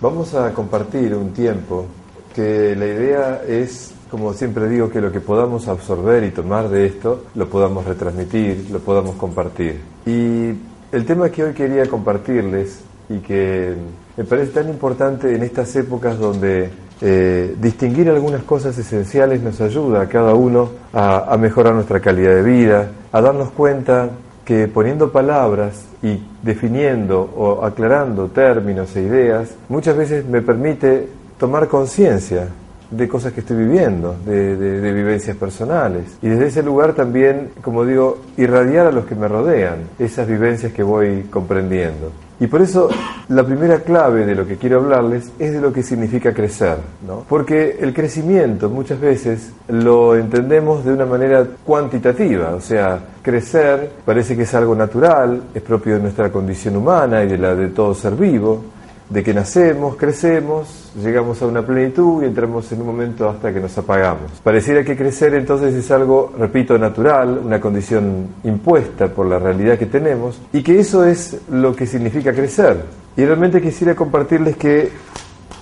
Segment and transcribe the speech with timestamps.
[0.00, 1.86] Vamos a compartir un tiempo
[2.32, 6.86] que la idea es, como siempre digo, que lo que podamos absorber y tomar de
[6.86, 9.80] esto lo podamos retransmitir, lo podamos compartir.
[10.06, 10.50] Y
[10.92, 12.78] el tema que hoy quería compartirles
[13.08, 13.74] y que
[14.16, 20.02] me parece tan importante en estas épocas donde eh, distinguir algunas cosas esenciales nos ayuda
[20.02, 24.10] a cada uno a mejorar nuestra calidad de vida, a darnos cuenta
[24.48, 31.06] que poniendo palabras y definiendo o aclarando términos e ideas, muchas veces me permite
[31.38, 32.48] tomar conciencia
[32.90, 36.16] de cosas que estoy viviendo, de, vivencias personales.
[36.22, 40.72] Y desde ese lugar también, como digo, irradiar a los que me rodean esas vivencias
[40.72, 42.10] que voy comprendiendo.
[42.40, 42.88] Y por eso
[43.28, 47.24] la primera clave de lo que quiero hablarles es de lo que significa crecer, ¿no?
[47.28, 54.36] Porque el crecimiento muchas veces lo entendemos de una manera cuantitativa, o sea, crecer parece
[54.36, 57.92] que es algo natural, es propio de nuestra condición humana y de la de todo
[57.92, 58.62] ser vivo,
[59.10, 63.60] de que nacemos, crecemos, llegamos a una plenitud y entramos en un momento hasta que
[63.60, 64.32] nos apagamos.
[64.42, 69.86] Pareciera que crecer entonces es algo, repito, natural, una condición impuesta por la realidad que
[69.86, 72.82] tenemos y que eso es lo que significa crecer.
[73.16, 74.90] Y realmente quisiera compartirles que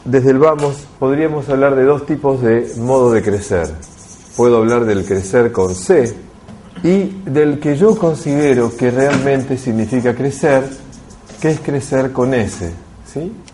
[0.04, 3.68] desde el vamos podríamos hablar de dos tipos de modo de crecer.
[4.36, 6.14] Puedo hablar del crecer con C
[6.82, 10.64] y del que yo considero que realmente significa crecer,
[11.40, 12.85] que es crecer con S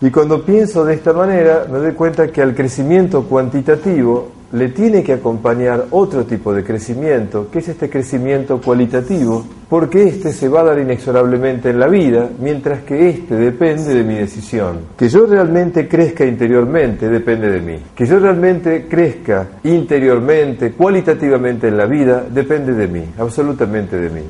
[0.01, 5.03] y cuando pienso de esta manera, me doy cuenta que al crecimiento cuantitativo le tiene
[5.03, 10.61] que acompañar otro tipo de crecimiento, que es este crecimiento cualitativo, porque este se va
[10.61, 14.81] a dar inexorablemente en la vida, mientras que este depende de mi decisión.
[14.95, 17.79] Que yo realmente crezca interiormente depende de mí.
[17.95, 24.21] Que yo realmente crezca interiormente, cualitativamente en la vida, depende de mí, absolutamente de mí.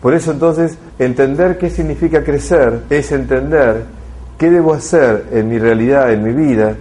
[0.00, 3.84] Por eso entonces, entender qué significa crecer es entender
[4.38, 6.74] ¿Qué debo hacer en mi realidad, en mi vida,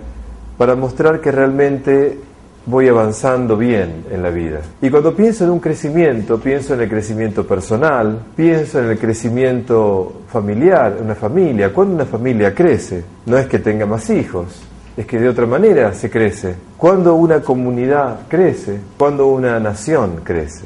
[0.57, 2.17] para mostrar que realmente
[2.65, 4.61] voy avanzando bien en la vida?
[4.81, 10.21] Y cuando pienso en un crecimiento, pienso en el crecimiento personal, pienso en el crecimiento
[10.27, 11.71] familiar, una familia.
[11.71, 14.63] Cuando una familia crece, no es que tenga más hijos,
[14.97, 16.55] es que de otra manera se crece.
[16.77, 20.65] Cuando una comunidad crece, cuando una nación crece.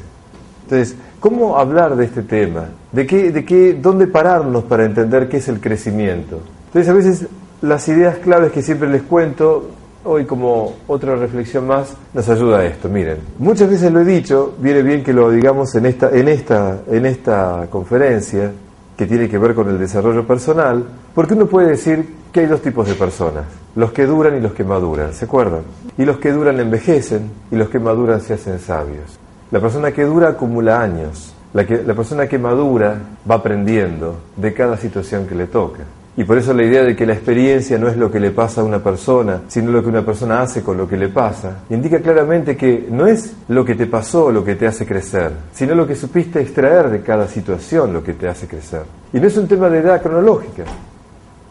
[0.64, 2.70] Entonces, ¿cómo hablar de este tema?
[2.92, 6.40] ¿De qué, de qué, dónde pararnos para entender qué es el crecimiento?
[6.76, 7.28] Entonces a veces
[7.62, 9.70] las ideas claves que siempre les cuento,
[10.04, 12.90] hoy como otra reflexión más, nos ayuda a esto.
[12.90, 16.80] Miren, muchas veces lo he dicho, viene bien que lo digamos en esta, en esta,
[16.92, 18.52] en esta conferencia,
[18.98, 20.84] que tiene que ver con el desarrollo personal,
[21.14, 23.46] porque uno puede decir que hay dos tipos de personas,
[23.78, 25.62] los que duran y los que maduran, ¿se acuerdan?
[25.98, 29.18] Y los que duran envejecen y los que maduran se hacen sabios.
[29.50, 33.00] La persona que dura acumula años, la, que, la persona que madura
[33.32, 35.86] va aprendiendo de cada situación que le toca.
[36.18, 38.62] Y por eso la idea de que la experiencia no es lo que le pasa
[38.62, 42.00] a una persona, sino lo que una persona hace con lo que le pasa, indica
[42.00, 45.86] claramente que no es lo que te pasó lo que te hace crecer, sino lo
[45.86, 48.84] que supiste extraer de cada situación lo que te hace crecer.
[49.12, 50.64] Y no es un tema de edad cronológica.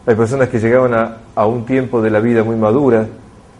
[0.06, 0.94] Hay personas que llegaban
[1.34, 3.06] a, un tiempo de la vida muy madura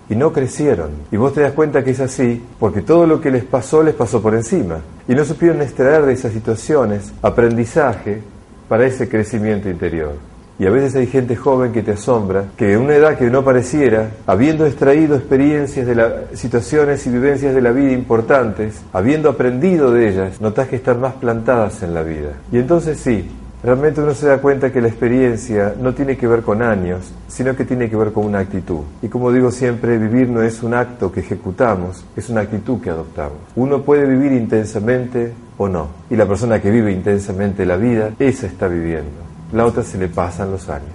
[0.08, 0.90] y no crecieron.
[1.12, 3.94] Y vos te das cuenta que es así porque todo lo que les pasó les
[3.94, 4.76] pasó por encima.
[5.06, 8.22] Y no supieron extraer de esas situaciones aprendizaje
[8.68, 10.33] para ese crecimiento interior.
[10.56, 13.44] Y a veces hay gente joven que te asombra, que en una edad que no
[13.44, 19.90] pareciera, habiendo extraído experiencias de las situaciones y vivencias de la vida importantes, habiendo aprendido
[19.90, 22.34] de ellas, notas que están más plantadas en la vida.
[22.52, 23.28] Y entonces sí,
[23.64, 27.56] realmente uno se da cuenta que la experiencia no tiene que ver con años, sino
[27.56, 28.82] que tiene que ver con una actitud.
[29.02, 32.90] Y como digo siempre, vivir no es un acto que ejecutamos, es una actitud que
[32.90, 33.38] adoptamos.
[33.56, 35.88] Uno puede vivir intensamente o no.
[36.10, 40.08] Y la persona que vive intensamente la vida, esa está viviendo la otra se le
[40.08, 40.90] pasan los años.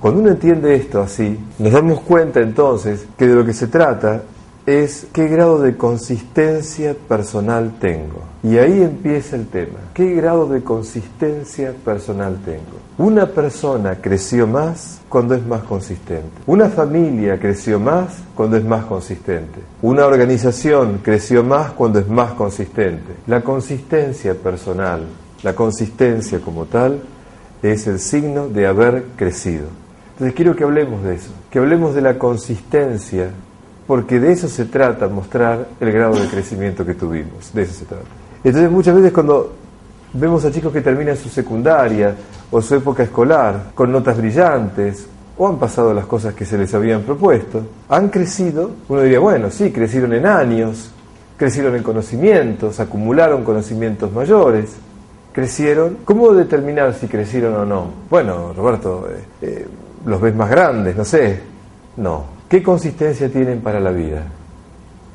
[0.00, 4.22] Cuando uno entiende esto así, nos damos cuenta entonces que de lo que se trata
[4.66, 8.22] es qué grado de consistencia personal tengo.
[8.44, 9.78] Y ahí empieza el tema.
[9.94, 12.78] ¿Qué grado de consistencia personal tengo?
[12.98, 16.30] Una persona creció más cuando es más consistente.
[16.46, 19.58] Una familia creció más cuando es más consistente.
[19.82, 23.14] Una organización creció más cuando es más consistente.
[23.26, 25.02] La consistencia personal
[25.42, 27.00] la consistencia como tal
[27.62, 29.66] es el signo de haber crecido.
[30.12, 33.30] Entonces quiero que hablemos de eso, que hablemos de la consistencia,
[33.86, 37.84] porque de eso se trata, mostrar el grado de crecimiento que tuvimos, de eso se
[37.84, 38.04] trata.
[38.44, 39.52] Entonces muchas veces cuando
[40.12, 42.14] vemos a chicos que terminan su secundaria
[42.50, 45.06] o su época escolar con notas brillantes
[45.38, 49.50] o han pasado las cosas que se les habían propuesto, han crecido, uno diría, bueno,
[49.50, 50.90] sí, crecieron en años,
[51.36, 54.76] crecieron en conocimientos, acumularon conocimientos mayores,
[55.32, 55.98] crecieron.
[56.04, 57.86] ¿Cómo determinar si crecieron o no?
[58.08, 59.66] Bueno, Roberto, eh, eh,
[60.04, 61.40] los ves más grandes, no sé.
[61.96, 62.24] No.
[62.48, 64.22] ¿Qué consistencia tienen para la vida?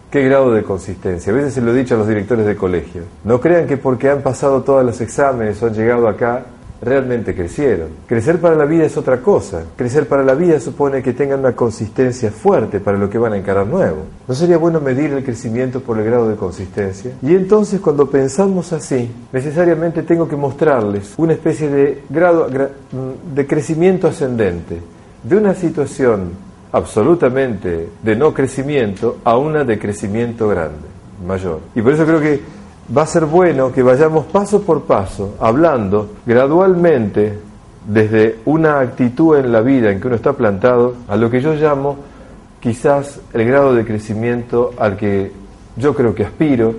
[0.09, 1.31] ¿Qué grado de consistencia?
[1.31, 3.03] A veces se lo he dicho a los directores de colegio.
[3.23, 6.43] No crean que porque han pasado todos los exámenes o han llegado acá
[6.81, 7.89] realmente crecieron.
[8.07, 9.63] Crecer para la vida es otra cosa.
[9.75, 13.37] Crecer para la vida supone que tengan una consistencia fuerte para lo que van a
[13.37, 14.03] encarar nuevo.
[14.27, 17.11] ¿No sería bueno medir el crecimiento por el grado de consistencia?
[17.21, 24.07] Y entonces cuando pensamos así, necesariamente tengo que mostrarles una especie de grado de crecimiento
[24.07, 24.81] ascendente,
[25.23, 30.87] de una situación absolutamente de no crecimiento a una de crecimiento grande,
[31.25, 31.61] mayor.
[31.75, 32.56] Y por eso creo que
[32.95, 37.39] va a ser bueno que vayamos paso por paso, hablando gradualmente
[37.87, 41.53] desde una actitud en la vida en que uno está plantado, a lo que yo
[41.53, 41.97] llamo
[42.59, 45.31] quizás el grado de crecimiento al que
[45.75, 46.75] yo creo que aspiro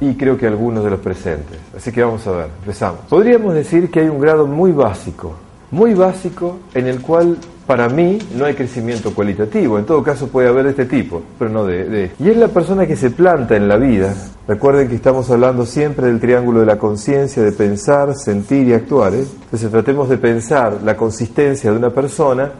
[0.00, 1.58] y creo que algunos de los presentes.
[1.76, 3.00] Así que vamos a ver, empezamos.
[3.08, 5.34] Podríamos decir que hay un grado muy básico,
[5.70, 10.48] muy básico en el cual para mí no hay crecimiento cualitativo, en todo caso puede
[10.48, 13.68] haber de este tipo, pero no de, Y es la persona que se planta en
[13.68, 14.14] la vida.
[14.48, 19.14] Recuerden que estamos hablando siempre del triángulo de la conciencia, de pensar, sentir y actuar.
[19.14, 19.24] ¿eh?
[19.44, 22.50] Entonces tratemos de pensar la consistencia de una persona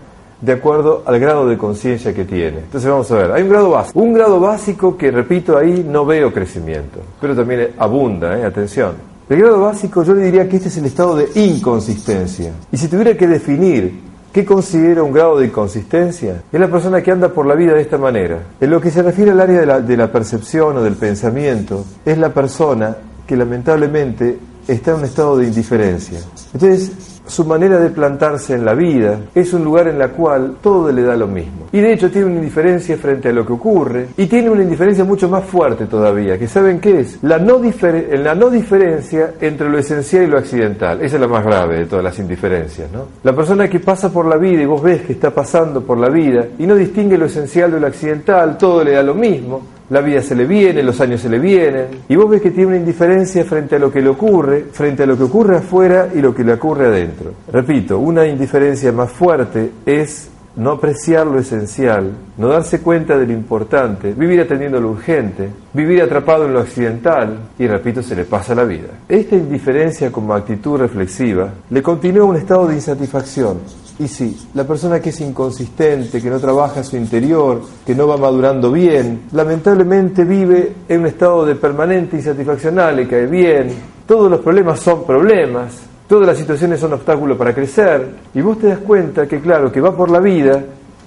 [0.40, 2.58] de acuerdo al grado de conciencia que tiene.
[2.58, 3.98] Entonces vamos a ver, hay un grado básico.
[3.98, 8.44] Un grado básico que, repito, ahí no veo crecimiento, pero también abunda, ¿eh?
[8.44, 8.92] atención.
[9.28, 12.52] El grado básico yo le diría que este es el estado de inconsistencia.
[12.70, 16.42] Y si tuviera que definir ¿Qué considera un grado de inconsistencia?
[16.50, 18.38] Es la persona que anda por la vida de esta manera.
[18.58, 22.32] En lo que se refiere al área de la, percepción o del pensamiento, es la
[22.32, 22.96] persona
[23.26, 26.18] que lamentablemente está en un estado de indiferencia.
[26.54, 30.92] Entonces, su manera de plantarse en la vida es un lugar en la cual todo
[30.92, 31.66] le da lo mismo.
[31.72, 35.02] Y de hecho tiene una indiferencia frente a lo que ocurre y tiene una indiferencia
[35.02, 37.18] mucho más fuerte todavía, que saben qué es?
[37.22, 41.00] La no, la no diferencia entre lo esencial y lo accidental.
[41.00, 43.06] Esa es la más grave de todas las indiferencias, ¿no?
[43.22, 46.10] La persona que pasa por la vida y vos ves que está pasando por la
[46.10, 50.00] vida y no distingue lo esencial de lo accidental, todo le da lo mismo, la
[50.00, 52.76] vida se le viene, los años se le vienen, y vos ves que tiene una
[52.76, 56.34] indiferencia frente a lo que le ocurre, frente a lo que ocurre afuera y lo
[56.34, 57.32] que le ocurre adentro.
[57.52, 63.32] Repito, una indiferencia más fuerte es no apreciar lo esencial, no darse cuenta de lo
[63.32, 68.54] importante, vivir atendiendo lo urgente, vivir atrapado en lo accidental y, repito, se le pasa
[68.54, 68.88] la vida.
[69.08, 73.60] Esta indiferencia como actitud reflexiva le continúa un estado de insatisfacción,
[73.98, 78.16] y sí, la persona que es inconsistente, que no trabaja su interior, que no va
[78.16, 83.70] madurando bien, lamentablemente vive en un estado de permanente insatisfacción, le cae bien,
[84.06, 88.68] todos los problemas son problemas, todas las situaciones son obstáculos para crecer, y vos te
[88.68, 90.62] das cuenta que, claro, que va por la vida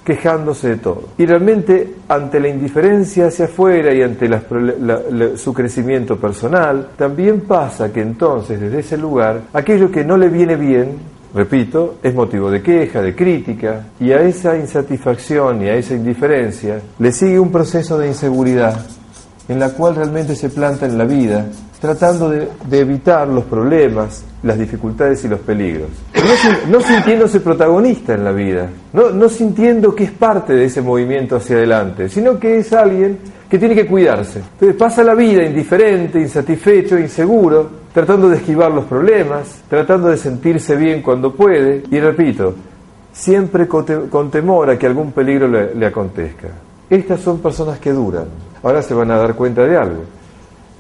[0.06, 1.10] quejándose de todo.
[1.18, 4.30] Y realmente ante la indiferencia hacia afuera y ante
[5.36, 10.56] su crecimiento personal, también pasa que entonces desde ese lugar, aquello que no le viene
[10.56, 15.94] bien, repito, es motivo de queja, de crítica, y a esa insatisfacción y a esa
[15.94, 18.86] indiferencia le sigue un proceso de inseguridad
[19.48, 21.46] en la cual realmente se planta en la vida,
[21.80, 25.90] tratando de, evitar los problemas, las dificultades y los peligros.
[26.70, 31.36] No, sintiéndose protagonista en la vida, no, no sintiendo que es parte de ese movimiento
[31.36, 33.20] hacia adelante, sino que es alguien
[33.50, 34.40] que tiene que cuidarse.
[34.40, 40.76] Entonces pasa la vida indiferente, insatisfecho, inseguro, tratando de esquivar los problemas, tratando de sentirse
[40.76, 42.54] bien cuando puede, y repito,
[43.14, 46.50] siempre con temor a que algún peligro le, acontezca.
[46.90, 48.26] Estas son personas que duran.
[48.62, 50.04] Ahora se van a dar cuenta de algo.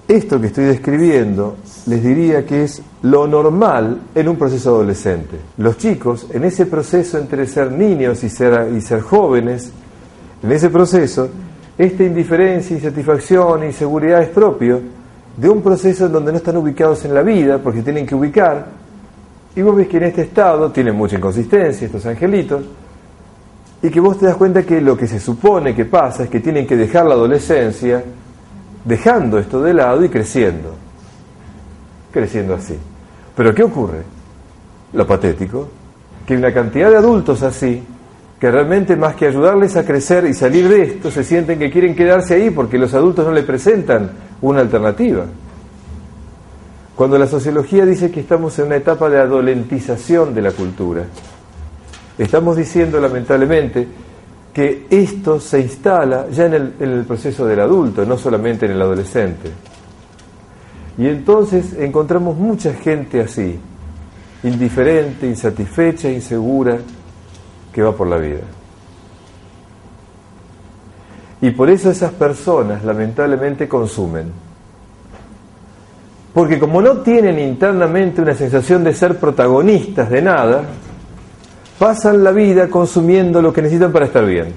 [0.05, 1.55] Esto que estoy describiendo
[1.85, 5.37] les diría que es lo normal en un proceso adolescente.
[5.59, 9.71] Los chicos, en ese proceso entre ser niños y ser, y ser jóvenes,
[10.43, 11.29] en ese proceso,
[11.77, 14.94] esta indiferencia, insatisfacción, inseguridad es propio
[15.37, 18.67] de un proceso en donde no están ubicados en la vida, porque tienen que ubicar,
[19.55, 22.63] y vos ves que en este estado tienen mucha inconsistencia estos angelitos,
[23.81, 26.39] y que vos te das cuenta que lo que se supone que pasa es que
[26.39, 28.03] tienen que dejar la adolescencia,
[28.83, 30.73] dejando esto de lado y creciendo,
[32.11, 32.77] creciendo así.
[33.35, 34.03] Pero ¿qué ocurre?
[34.93, 35.67] Lo patético,
[36.25, 37.83] que una cantidad de adultos así
[38.39, 41.95] que realmente más que ayudarles a crecer y salir de esto, se sienten que quieren
[41.95, 44.11] quedarse ahí porque los adultos no le presentan
[44.41, 45.25] una alternativa.
[46.95, 51.05] Cuando la sociología dice que estamos en una etapa de adolentización de la cultura,
[52.17, 53.85] Estamos diciendo, lamentablemente,
[54.53, 58.71] que esto se instala ya en el, en el proceso del adulto, no solamente en
[58.71, 59.51] el adolescente.
[60.97, 63.59] Y entonces encontramos mucha gente así,
[64.43, 66.77] indiferente, insatisfecha, insegura,
[67.75, 68.39] que va por la vida.
[71.41, 74.31] Y por eso esas personas lamentablemente consumen.
[76.33, 80.63] Porque como no tienen internamente una sensación de ser protagonistas de nada,
[81.77, 84.53] pasan la vida consumiendo lo que necesitan para estar bien.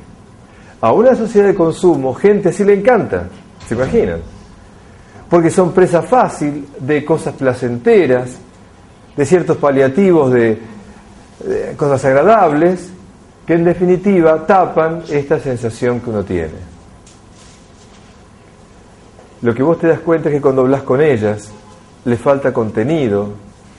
[0.80, 3.24] A una sociedad de consumo, gente así le encanta,
[3.66, 4.20] ¿se imaginan?
[5.28, 8.38] Porque son presa fácil de cosas placenteras,
[9.16, 10.62] de ciertos paliativos de,
[11.44, 12.92] de cosas agradables,
[13.48, 16.52] que en definitiva tapan esta sensación que uno tiene.
[19.40, 21.50] Lo que vos te das cuenta es que cuando hablas con ellas,
[22.04, 23.30] le falta contenido,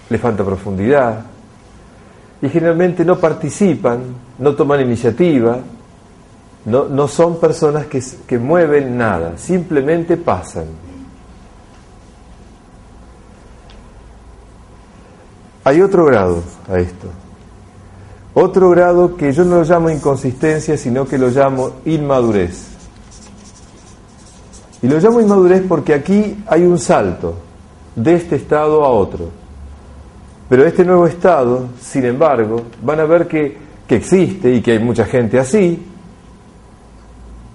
[0.09, 1.23] le falta profundidad,
[2.41, 4.05] y generalmente no participan,
[4.39, 5.59] no toman iniciativa,
[6.65, 10.65] no, no son personas que, que mueven nada, simplemente pasan.
[15.63, 17.07] Hay otro grado a esto.
[18.33, 22.67] Otro grado que yo no lo llamo inconsistencia, sino que lo llamo inmadurez.
[24.81, 27.35] Y lo llamo inmadurez porque aquí hay un salto
[27.95, 29.29] de este estado a otro.
[30.47, 33.57] Pero este nuevo estado, sin embargo, van a ver que,
[33.87, 35.85] que existe y que hay mucha gente así,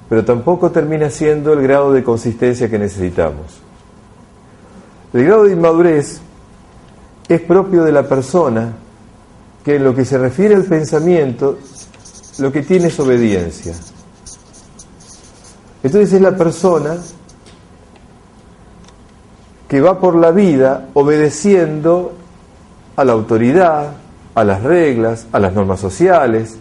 [0.09, 3.61] pero tampoco termina siendo el grado de consistencia que necesitamos.
[5.13, 6.21] El grado de inmadurez
[7.29, 8.75] es propio de la persona
[9.65, 11.59] que en lo que se refiere al pensamiento,
[12.39, 13.75] lo que tiene es obediencia.
[15.83, 16.97] Entonces es la persona
[19.69, 22.13] que va por la vida obedeciendo
[22.97, 23.93] a la autoridad,
[24.35, 26.57] a las reglas, a las normas sociales,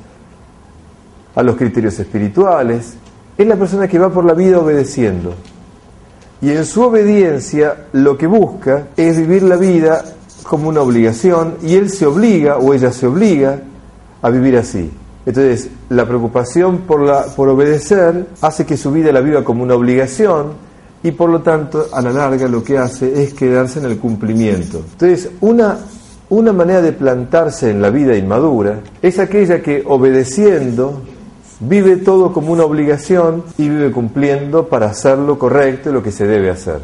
[1.35, 2.93] a los criterios espirituales.
[3.37, 5.33] Es la persona que va por la vida obedeciendo.
[6.41, 10.03] Y en su obediencia lo que busca es vivir la vida
[10.43, 13.61] como una obligación y él se obliga o ella se obliga
[14.21, 14.91] a vivir así.
[15.25, 19.75] Entonces, la preocupación por, la, por obedecer hace que su vida la viva como una
[19.75, 20.53] obligación
[21.01, 24.79] y por lo tanto, a la larga lo que hace es quedarse en el cumplimiento.
[24.93, 25.79] Entonces, una,
[26.29, 31.01] una manera de plantarse en la vida inmadura es aquella que obedeciendo
[31.59, 36.11] vive todo como una obligación y vive cumpliendo para hacer lo correcto y lo que
[36.11, 36.79] se debe hacer.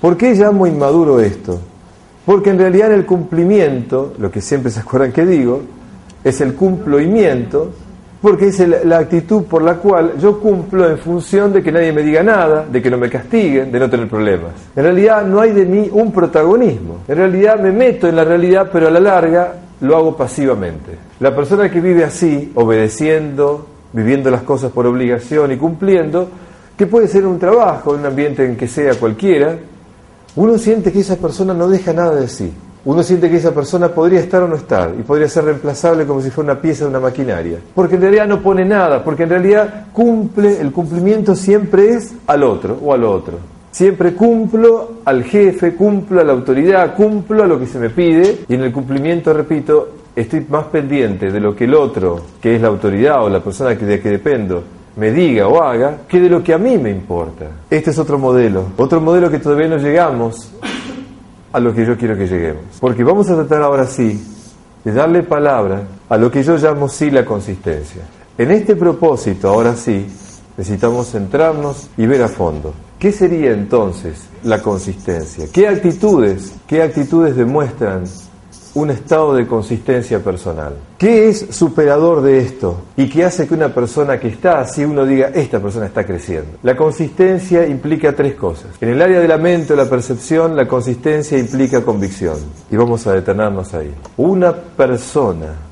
[0.00, 1.60] ¿Por qué llamo inmaduro esto?
[2.24, 5.62] Porque en realidad el cumplimiento, lo que siempre se acuerdan que digo,
[6.22, 7.72] es el cumplimiento,
[8.20, 12.02] porque es la actitud por la cual yo cumplo en función de que nadie me
[12.02, 14.52] diga nada, de que no me castiguen, de no tener problemas.
[14.76, 16.98] En realidad no hay de mí un protagonismo.
[17.08, 20.98] En realidad me meto en la realidad, pero a la larga lo hago pasivamente.
[21.20, 26.28] La persona que vive así, obedeciendo, viviendo las cosas por obligación y cumpliendo,
[26.76, 29.56] que puede ser un trabajo, un ambiente en que sea cualquiera,
[30.36, 32.52] uno siente que esa persona no deja nada de sí.
[32.84, 36.22] Uno siente que esa persona podría estar o no estar y podría ser reemplazable como
[36.22, 37.58] si fuera una pieza de una maquinaria.
[37.74, 42.42] Porque en realidad no pone nada, porque en realidad cumple, el cumplimiento siempre es al
[42.42, 43.38] otro o al otro.
[43.70, 48.40] Siempre cumplo al jefe, cumplo a la autoridad, cumplo a lo que se me pide
[48.48, 52.62] y en el cumplimiento, repito, estoy más pendiente de lo que el otro, que es
[52.62, 54.64] la autoridad o la persona de que dependo,
[54.96, 57.46] me diga o haga, que de lo que a mí me importa.
[57.70, 60.52] Este es otro modelo, otro modelo que todavía no llegamos
[61.52, 62.64] a lo que yo quiero que lleguemos.
[62.80, 64.22] Porque vamos a tratar ahora sí
[64.84, 68.02] de darle palabra a lo que yo llamo sí la consistencia.
[68.38, 70.06] En este propósito, ahora sí,
[70.56, 72.72] necesitamos centrarnos y ver a fondo.
[72.98, 75.46] ¿Qué sería entonces la consistencia?
[75.52, 78.04] ¿Qué actitudes, qué actitudes demuestran
[78.80, 80.74] un estado de consistencia personal.
[80.96, 82.82] ¿Qué es superador de esto?
[82.96, 86.58] Y qué hace que una persona que está así uno diga, esta persona está creciendo.
[86.62, 88.70] La consistencia implica tres cosas.
[88.80, 92.38] En el área de la mente o la percepción, la consistencia implica convicción.
[92.70, 93.94] Y vamos a detenernos ahí.
[94.16, 95.69] Una persona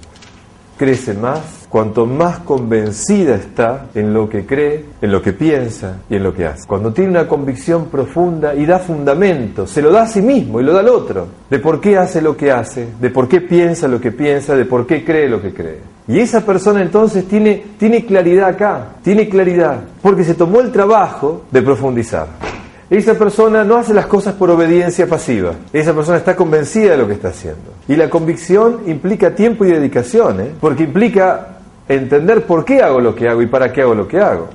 [0.78, 6.16] crece más cuanto más convencida está en lo que cree, en lo que piensa y
[6.16, 6.66] en lo que hace.
[6.66, 10.64] Cuando tiene una convicción profunda y da fundamento, se lo da a sí mismo y
[10.64, 13.88] lo da al otro, de por qué hace lo que hace, de por qué piensa
[13.88, 15.80] lo que piensa, de por qué cree lo que cree.
[16.06, 21.44] Y esa persona entonces tiene, tiene claridad acá, tiene claridad, porque se tomó el trabajo
[21.50, 22.57] de profundizar.
[22.90, 25.52] Esa persona no hace las cosas por obediencia pasiva.
[25.74, 27.74] Esa persona está convencida de lo que está haciendo.
[27.86, 30.50] Y la convicción implica tiempo y dedicación, ¿eh?
[30.58, 34.18] porque implica entender por qué hago lo que hago y para qué hago lo que
[34.18, 34.48] hago.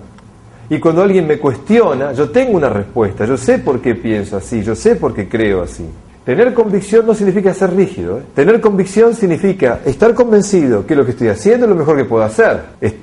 [0.68, 4.64] Y cuando alguien me cuestiona, yo tengo una respuesta, yo sé por qué pienso así,
[4.64, 5.86] yo sé por qué creo así.
[6.26, 8.20] Tener convicción no significa ser rígido.
[8.20, 8.24] ¿eh?
[8.34, 12.24] Tener convicción significa estar convencido que lo que estoy haciendo es lo mejor que puedo
[12.24, 12.62] hacer.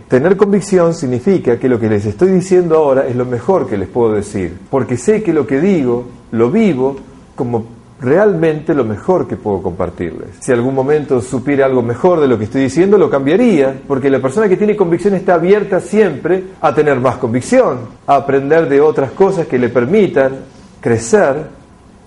[0.09, 3.89] tener convicción significa que lo que les estoy diciendo ahora es lo mejor que les
[3.89, 4.57] puedo decir.
[4.71, 6.97] Porque sé que lo que digo lo vivo
[7.35, 10.37] como realmente lo mejor que puedo compartirles.
[10.41, 14.21] Si algún momento supiera algo mejor de lo que estoy diciendo, lo cambiaría, porque la
[14.21, 19.11] persona que tiene convicción está abierta siempre a tener más convicción, a aprender de otras
[19.11, 20.33] cosas que le permitan
[20.81, 21.60] crecer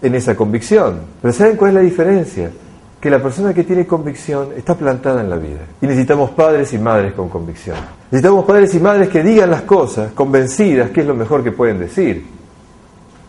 [0.03, 0.99] en esa convicción.
[1.21, 2.51] Pero ¿saben cuál es la diferencia?
[2.99, 5.61] Que la persona que tiene convicción está plantada en la vida.
[5.81, 7.77] Y necesitamos padres y madres con convicción.
[8.11, 11.79] Necesitamos padres y madres que digan las cosas convencidas que es lo mejor que pueden
[11.79, 12.25] decir.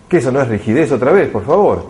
[0.09, 1.87] Que eso no es rigidez otra vez, por favor.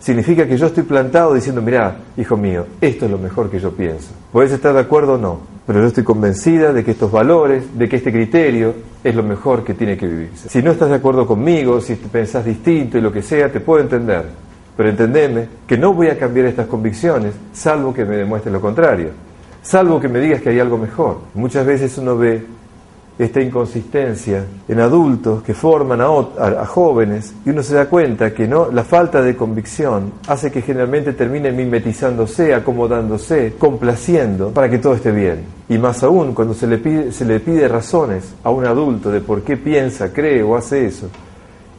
[0.00, 3.72] Significa que yo estoy plantado diciendo, mira, hijo mío, esto es lo mejor que yo
[3.72, 4.10] pienso.
[4.32, 7.88] Puedes estar de acuerdo o no, pero yo estoy convencida de que estos valores, de
[7.88, 10.48] que este criterio es lo mejor que tiene que vivirse.
[10.48, 13.80] Si no estás de acuerdo conmigo, si pensás distinto y lo que sea, te puedo
[13.80, 14.24] entender.
[14.76, 19.10] Pero entendeme que no voy a cambiar estas convicciones, salvo que me demuestres lo contrario,
[19.60, 21.18] salvo que me digas que hay algo mejor.
[21.34, 22.46] Muchas veces uno ve
[23.18, 28.70] esta inconsistencia en adultos que forman a, jóvenes y uno se da cuenta que no
[28.70, 35.10] la falta de convicción hace que generalmente terminen mimetizándose, acomodándose, complaciendo para que todo esté
[35.10, 35.44] bien.
[35.68, 39.20] Y más aún cuando se le pide, se le pide razones a un adulto de
[39.20, 41.08] por qué piensa, cree o hace eso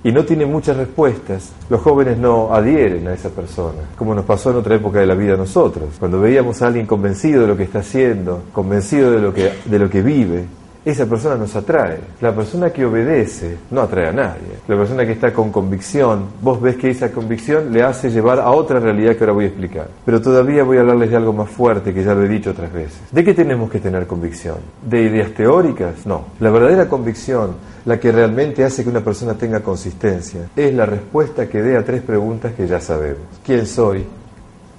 [0.04, 4.52] y no tiene muchas respuestas, los jóvenes no adhieren a esa persona, como nos pasó
[4.52, 5.90] en otra época de la vida a nosotros.
[6.00, 9.80] Cuando veíamos a alguien convencido de lo que está haciendo, convencido de lo que, de
[9.80, 10.46] lo que vive,
[10.86, 12.00] esa persona nos atrae.
[12.22, 14.60] La persona que obedece no atrae a nadie.
[14.68, 18.52] La persona que está con convicción, vos ves que esa convicción le hace llevar a
[18.52, 19.88] otra realidad que ahora voy a explicar.
[20.06, 22.72] Pero todavía voy a hablarles de algo más fuerte que ya lo he dicho otras
[22.72, 23.00] veces.
[23.12, 24.58] ¿De qué tenemos que tener convicción?
[24.82, 26.06] ¿De ideas teóricas?
[26.06, 26.26] No.
[26.40, 27.56] La verdadera convicción,
[27.86, 31.84] la que realmente hace que una persona tenga consistencia, es la respuesta que dé a
[31.84, 33.24] tres preguntas que ya sabemos.
[33.46, 34.06] ¿Quién soy?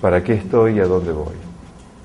[0.00, 1.49] ¿Para qué estoy y a dónde voy?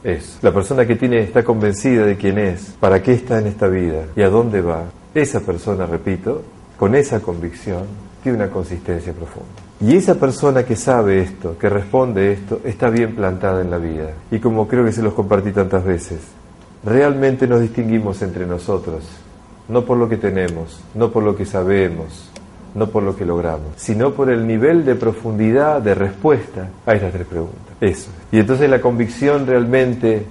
[0.05, 0.37] Es.
[0.41, 4.05] La persona que tiene, está convencida de quién es, para qué está en esta vida
[4.15, 4.83] y a dónde va,
[5.13, 6.43] esa persona, repito,
[6.77, 7.83] con esa convicción,
[8.21, 9.49] tiene una consistencia profunda.
[9.81, 14.11] Y esa persona que sabe esto, que responde esto, está bien plantada en la vida.
[14.31, 16.19] Y como creo que se los compartí tantas veces,
[16.83, 19.03] realmente nos distinguimos entre nosotros,
[19.67, 22.31] no por lo que tenemos, no por lo que sabemos,
[22.73, 27.13] no por lo que logramos, sino por el nivel de profundidad de respuesta a estas
[27.13, 27.64] tres preguntas.
[27.81, 28.09] Eso.
[28.31, 30.25] Y entonces la convicción realmente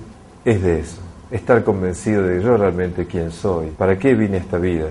[0.44, 4.86] es de eso, estar convencido de yo realmente quién soy, para qué vine esta vida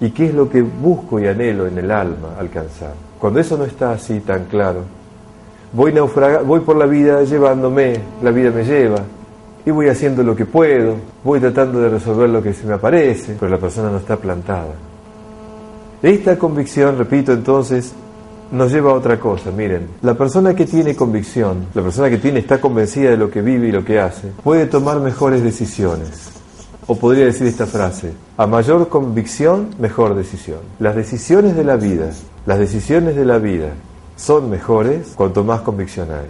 [0.00, 2.94] y qué es lo que busco y anhelo en el alma alcanzar.
[3.18, 4.82] Cuando eso no está así tan claro,
[5.72, 5.92] voy,
[6.44, 8.98] voy por la vida llevándome, la vida me lleva,
[9.64, 13.36] y voy haciendo lo que puedo, voy tratando de resolver lo que se me aparece,
[13.38, 14.74] pero la persona no está plantada.
[16.02, 17.92] Esta convicción, repito entonces,
[18.50, 19.50] nos lleva a otra cosa.
[19.50, 23.42] Miren, la persona que tiene convicción, la persona que tiene, está convencida de lo que
[23.42, 26.30] vive y lo que hace, puede tomar mejores decisiones.
[26.86, 30.60] O podría decir esta frase, a mayor convicción, mejor decisión.
[30.78, 32.10] Las decisiones de la vida,
[32.46, 33.70] las decisiones de la vida
[34.16, 36.28] son mejores cuanto más convicción hay.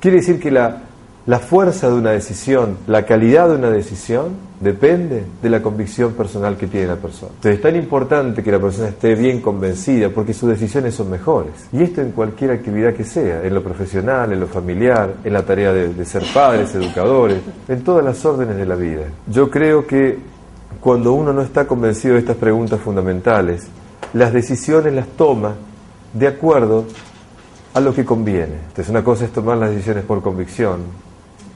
[0.00, 0.84] Quiere decir que la
[1.26, 6.56] la fuerza de una decisión, la calidad de una decisión, depende de la convicción personal
[6.56, 7.32] que tiene la persona.
[7.34, 11.52] Entonces es tan importante que la persona esté bien convencida porque sus decisiones son mejores.
[11.72, 15.42] Y esto en cualquier actividad que sea, en lo profesional, en lo familiar, en la
[15.42, 19.04] tarea de, de ser padres, educadores, en todas las órdenes de la vida.
[19.26, 20.18] Yo creo que
[20.80, 23.66] cuando uno no está convencido de estas preguntas fundamentales,
[24.14, 25.54] las decisiones las toma
[26.12, 26.86] de acuerdo
[27.74, 28.54] a lo que conviene.
[28.68, 30.80] Entonces una cosa es tomar las decisiones por convicción,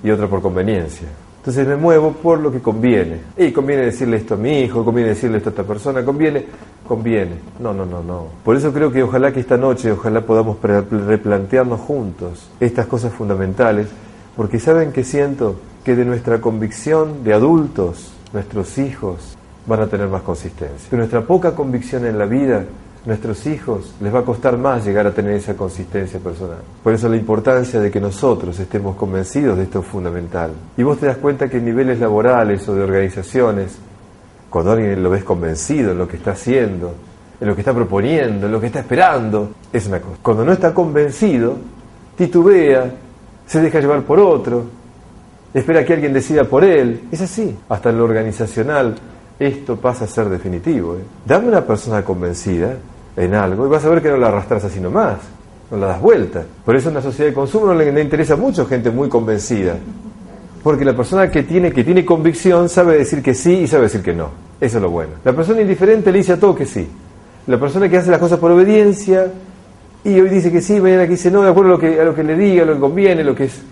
[0.04, 1.08] y otra por conveniencia.
[1.38, 3.20] Entonces me muevo por lo que conviene.
[3.36, 6.44] Y conviene decirle esto a mi hijo, conviene decirle esto a esta persona, conviene,
[6.86, 7.32] conviene.
[7.58, 8.28] No, no, no, no.
[8.44, 13.88] Por eso creo que ojalá que esta noche, ojalá podamos replantearnos juntos estas cosas fundamentales,
[14.36, 19.36] porque saben que siento que de nuestra convicción de adultos, nuestros hijos
[19.66, 20.88] van a tener más consistencia.
[20.88, 22.64] Que nuestra poca convicción en la vida
[23.06, 26.58] nuestros hijos les va a costar más llegar a tener esa consistencia personal.
[26.82, 30.52] Por eso la importancia de que nosotros estemos convencidos de esto es fundamental.
[30.76, 33.76] Y vos te das cuenta que en niveles laborales o de organizaciones,
[34.48, 36.94] cuando alguien lo ves convencido en lo que está haciendo,
[37.40, 40.16] en lo que está proponiendo, en lo que está esperando, es una cosa.
[40.22, 41.56] Cuando no está convencido,
[42.16, 42.90] titubea,
[43.46, 44.64] se deja llevar por otro,
[45.52, 47.02] espera que alguien decida por él.
[47.12, 47.54] Es así.
[47.68, 48.94] Hasta en lo organizacional
[49.38, 50.94] esto pasa a ser definitivo.
[50.94, 51.04] ¿eh?
[51.26, 52.76] Dame una persona convencida
[53.16, 55.18] en algo y vas a ver que no la arrastras así nomás,
[55.70, 56.44] no la das vuelta.
[56.64, 59.76] Por eso en la sociedad de consumo no le, interesa mucho gente muy convencida,
[60.62, 64.02] porque la persona que tiene, que tiene convicción sabe decir que sí y sabe decir
[64.02, 64.30] que no.
[64.60, 65.12] Eso es lo bueno.
[65.24, 66.88] La persona indiferente le dice a todo que sí.
[67.46, 69.30] La persona que hace las cosas por obediencia
[70.04, 72.04] Y hoy dice que sí, mañana que dice no, de acuerdo a lo que, a
[72.04, 73.62] lo que le diga, lo que conviene, lo que es.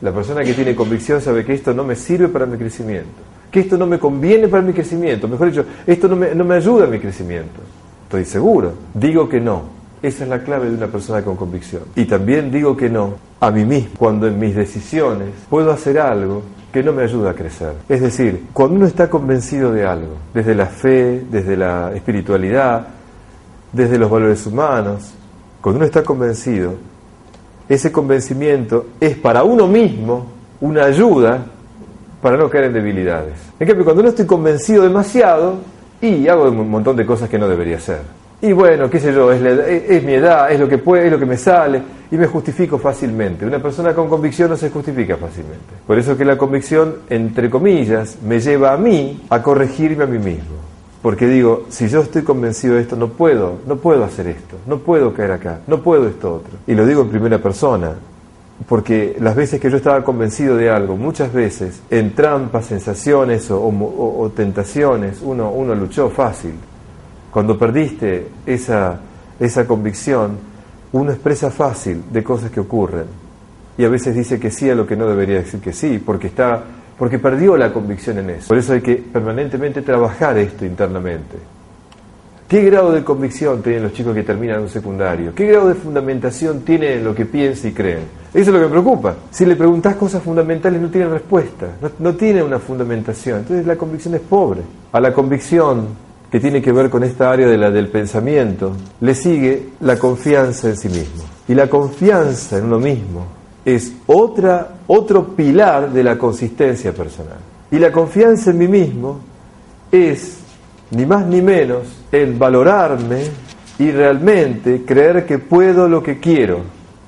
[0.00, 3.08] La persona que tiene convicción sabe que esto no me sirve para mi crecimiento,
[3.50, 6.56] que esto no me conviene para mi crecimiento, mejor dicho, esto no me, no me
[6.56, 7.60] ayuda a mi crecimiento.
[8.06, 8.72] Estoy seguro.
[8.94, 9.62] Digo que no.
[10.00, 11.82] Esa es la clave de una persona con convicción.
[11.96, 16.42] Y también digo que no a mí mismo cuando en mis decisiones puedo hacer algo
[16.72, 17.72] que no me ayuda a crecer.
[17.88, 22.86] Es decir, cuando uno está convencido de algo, desde la fe, desde la espiritualidad,
[23.72, 25.10] desde los valores humanos,
[25.60, 26.74] cuando uno está convencido,
[27.68, 30.26] ese convencimiento es para uno mismo
[30.60, 31.44] una ayuda
[32.22, 33.34] para no caer en debilidades.
[33.58, 35.56] En cambio, cuando uno estoy convencido demasiado,
[36.00, 38.00] y hago un montón de cosas que no debería hacer.
[38.42, 39.40] Y bueno, qué sé yo, es,
[40.04, 41.80] mi edad, es lo que puede, es lo que me sale,
[42.10, 43.46] y me justifico fácilmente.
[43.46, 45.64] Una persona con convicción no se justifica fácilmente.
[45.86, 50.18] Por eso que la convicción, entre comillas, me lleva a mí a corregirme a mí
[50.18, 50.56] mismo.
[51.00, 54.78] Porque digo, si yo estoy convencido de esto, no puedo, no puedo hacer esto, no
[54.78, 56.58] puedo caer acá, no puedo esto otro.
[56.66, 57.94] Y lo digo en primera persona,
[58.68, 64.32] porque las veces que yo estaba convencido de algo, muchas veces en trampas, sensaciones o,
[64.34, 66.54] tentaciones, uno, uno luchó fácil.
[67.30, 69.00] Cuando perdiste esa,
[69.38, 70.38] esa convicción,
[70.92, 73.06] uno expresa fácil de cosas que ocurren
[73.76, 76.28] y a veces dice que sí a lo que no debería decir que sí, porque
[76.28, 76.64] está
[76.98, 78.48] porque perdió la convicción en eso.
[78.48, 81.36] Por eso hay que permanentemente trabajar esto internamente.
[82.48, 85.34] ¿Qué grado de convicción tienen los chicos que terminan un secundario?
[85.34, 87.98] ¿Qué grado de fundamentación tienen lo que piensan y creen?
[88.32, 89.16] Eso es lo que me preocupa.
[89.30, 93.40] Si le preguntas cosas fundamentales no tienen respuesta, no, no tiene una fundamentación.
[93.40, 94.60] Entonces la convicción es pobre.
[94.92, 95.88] A la convicción
[96.30, 100.68] que tiene que ver con esta área de la, del pensamiento, le sigue la confianza
[100.68, 101.24] en sí mismo.
[101.48, 103.26] Y la confianza en uno mismo
[103.64, 107.38] es otra, otro pilar de la consistencia personal.
[107.70, 109.18] Y la confianza en mí mismo
[109.90, 110.38] es,
[110.90, 113.22] ni más ni menos, el valorarme
[113.78, 116.60] y realmente creer que puedo lo que quiero,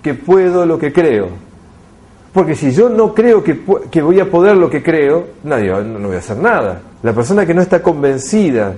[0.03, 1.29] que puedo lo que creo.
[2.33, 3.61] Porque si yo no creo que,
[3.91, 6.83] que voy a poder lo que creo, nadie, no voy a hacer nada.
[7.03, 8.75] La persona que no está convencida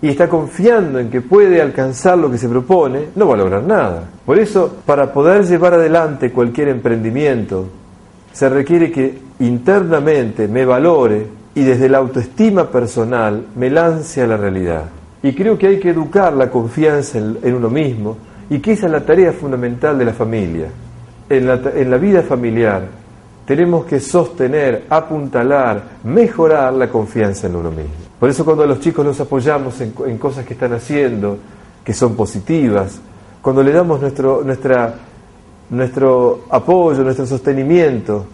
[0.00, 3.62] y está confiando en que puede alcanzar lo que se propone, no va a lograr
[3.62, 4.10] nada.
[4.24, 7.68] Por eso, para poder llevar adelante cualquier emprendimiento,
[8.32, 14.36] se requiere que internamente me valore y desde la autoestima personal me lance a la
[14.36, 14.84] realidad.
[15.22, 18.16] Y creo que hay que educar la confianza en, uno mismo
[18.50, 20.66] y que esa es la tarea fundamental de la familia.
[21.28, 22.82] En la, en la vida familiar
[23.46, 28.02] tenemos que sostener, apuntalar, mejorar la confianza en uno mismo.
[28.18, 31.38] Por eso cuando a los chicos los apoyamos en, cosas que están haciendo,
[31.84, 33.00] que son positivas,
[33.40, 34.94] cuando le damos nuestro, nuestra,
[35.70, 38.26] nuestro apoyo, nuestro sostenimiento,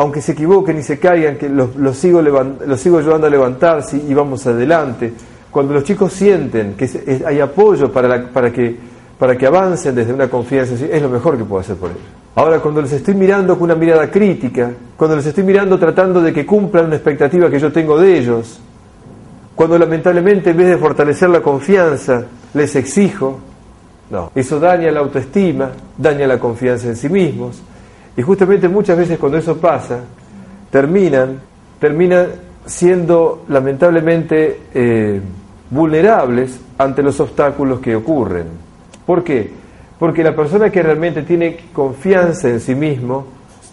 [0.00, 4.14] aunque se equivoquen y se caigan, que los, sigo, los sigo ayudando a levantarse y
[4.14, 5.12] vamos adelante,
[5.50, 6.88] cuando los chicos sienten que
[7.26, 8.74] hay apoyo para, para, que,
[9.18, 12.02] para que avancen desde una confianza, es lo mejor que puedo hacer por ellos.
[12.34, 16.32] Ahora, cuando les estoy mirando con una mirada crítica, cuando les estoy mirando tratando de
[16.32, 18.58] que cumplan una expectativa que yo tengo de ellos,
[19.54, 23.38] cuando lamentablemente en vez de fortalecer la confianza, les exijo,
[24.08, 27.60] no, eso daña la autoestima, daña la confianza en sí mismos.
[28.20, 30.00] Y justamente muchas veces cuando eso pasa,
[30.70, 31.40] terminan,
[31.78, 32.26] terminan
[32.66, 35.22] siendo lamentablemente eh,
[35.70, 38.44] vulnerables ante los obstáculos que ocurren.
[39.06, 39.50] ¿Por qué?
[39.98, 43.24] Porque la persona que realmente tiene confianza en sí mismo,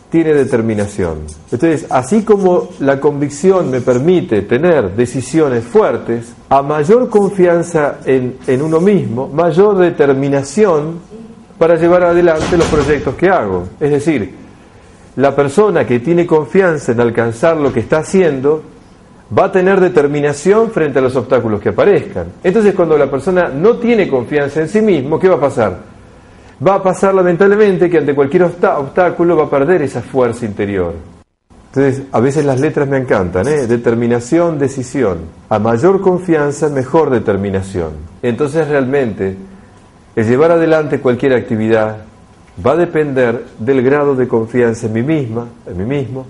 [0.10, 1.24] tiene determinación.
[1.52, 8.62] Entonces, así como la convicción me permite tener decisiones fuertes, a mayor confianza en, en,
[8.62, 11.02] uno mismo, mayor determinación
[11.58, 13.68] para llevar adelante los proyectos que hago.
[13.80, 14.34] Es decir,
[15.16, 18.64] la persona que tiene confianza en alcanzar lo que está haciendo,
[19.38, 22.28] va a tener determinación frente a los obstáculos que aparezcan.
[22.44, 25.98] Entonces, cuando la persona no tiene confianza en sí mismo, ¿qué va a pasar?
[26.66, 30.94] va a pasar lamentablemente que ante cualquier obstáculo va a perder esa fuerza interior.
[31.72, 33.68] Entonces, a veces las letras me encantan, ¿eh?
[33.68, 35.20] Determinación, decisión.
[35.50, 37.92] A mayor confianza, mejor determinación.
[38.24, 39.36] Entonces, realmente,
[40.18, 41.98] el llevar adelante cualquier actividad
[42.66, 46.26] va a depender del grado de confianza en mí misma, en mí mismo,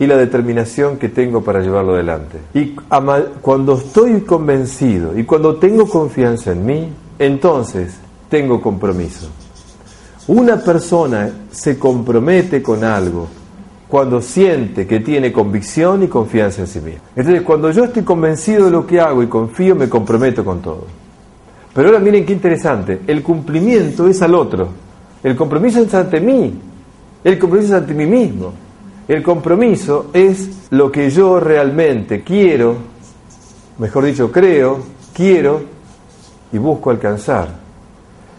[0.00, 2.38] y la determinación que tengo para llevarlo adelante.
[2.52, 2.74] Y
[3.40, 7.94] cuando estoy convencido y cuando tengo confianza en mí, entonces
[8.28, 9.28] tengo compromiso.
[10.26, 13.28] Una persona se compromete con algo
[13.86, 17.02] cuando siente que tiene convicción y confianza en sí mismo.
[17.14, 21.01] Entonces, cuando yo estoy convencido de lo que hago y confío, me comprometo con todo.
[21.74, 24.68] Pero ahora miren qué interesante, el cumplimiento es al otro.
[25.22, 26.52] El compromiso es ante mí.
[27.24, 28.52] El compromiso es ante mí mismo.
[29.08, 32.76] El compromiso es lo que yo realmente quiero,
[33.78, 34.80] mejor dicho, creo,
[35.12, 35.62] quiero
[36.52, 37.48] y busco alcanzar.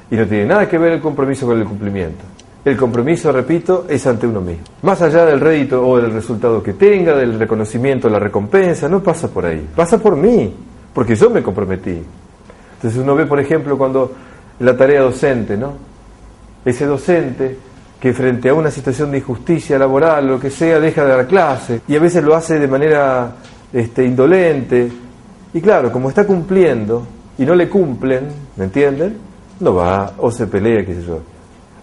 [0.10, 2.24] Y no tiene nada que ver el compromiso con el cumplimiento.
[2.64, 4.64] El compromiso, repito, es ante uno mismo.
[4.84, 9.28] Más allá del rédito o del resultado que tenga, del reconocimiento, la recompensa, no pasa
[9.28, 9.68] por ahí.
[9.76, 10.54] Pasa por mí,
[10.94, 12.02] porque yo me comprometí.
[12.84, 14.12] Entonces uno ve, por ejemplo, cuando
[14.60, 15.74] la tarea docente, ¿no?
[16.66, 17.58] Ese docente
[17.98, 21.80] que frente a una situación de injusticia laboral, lo que sea, deja de dar clase
[21.88, 23.36] y a veces lo hace de manera
[23.72, 24.92] este, indolente.
[25.54, 29.18] Y claro, como está cumpliendo y no le cumplen, ¿me entienden?
[29.62, 31.22] No va o se pelea, qué sé yo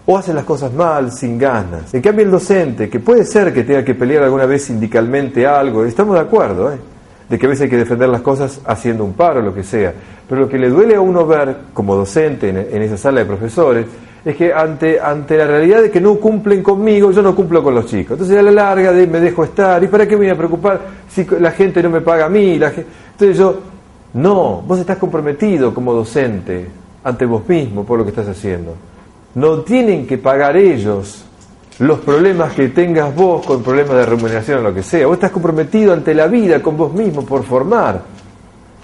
[0.05, 1.93] o hace las cosas mal, sin ganas.
[1.93, 5.85] En cambio el docente, que puede ser que tenga que pelear alguna vez sindicalmente algo,
[5.85, 6.77] estamos de acuerdo, ¿eh?
[7.31, 9.91] De que a veces hay que defender las cosas haciendo un paro, lo que sea,
[10.29, 13.85] pero lo que le duele a uno ver como docente en, esa sala de profesores
[14.23, 17.73] es que ante, ante la realidad de que no cumplen conmigo, yo no cumplo con
[17.73, 18.11] los chicos.
[18.11, 20.79] Entonces a la larga de, me dejo estar, ¿y para qué me voy a preocupar
[21.09, 22.53] si la gente no me paga a mí?
[22.53, 23.59] Entonces yo,
[24.13, 26.67] no, vos estás comprometido como docente
[27.03, 28.75] ante vos mismo por lo que estás haciendo
[29.33, 31.23] no tienen que pagar ellos
[31.81, 35.07] los problemas que tengas vos con problemas de remuneración o lo que sea.
[35.07, 38.03] Vos estás comprometido ante la vida con vos mismo por formar.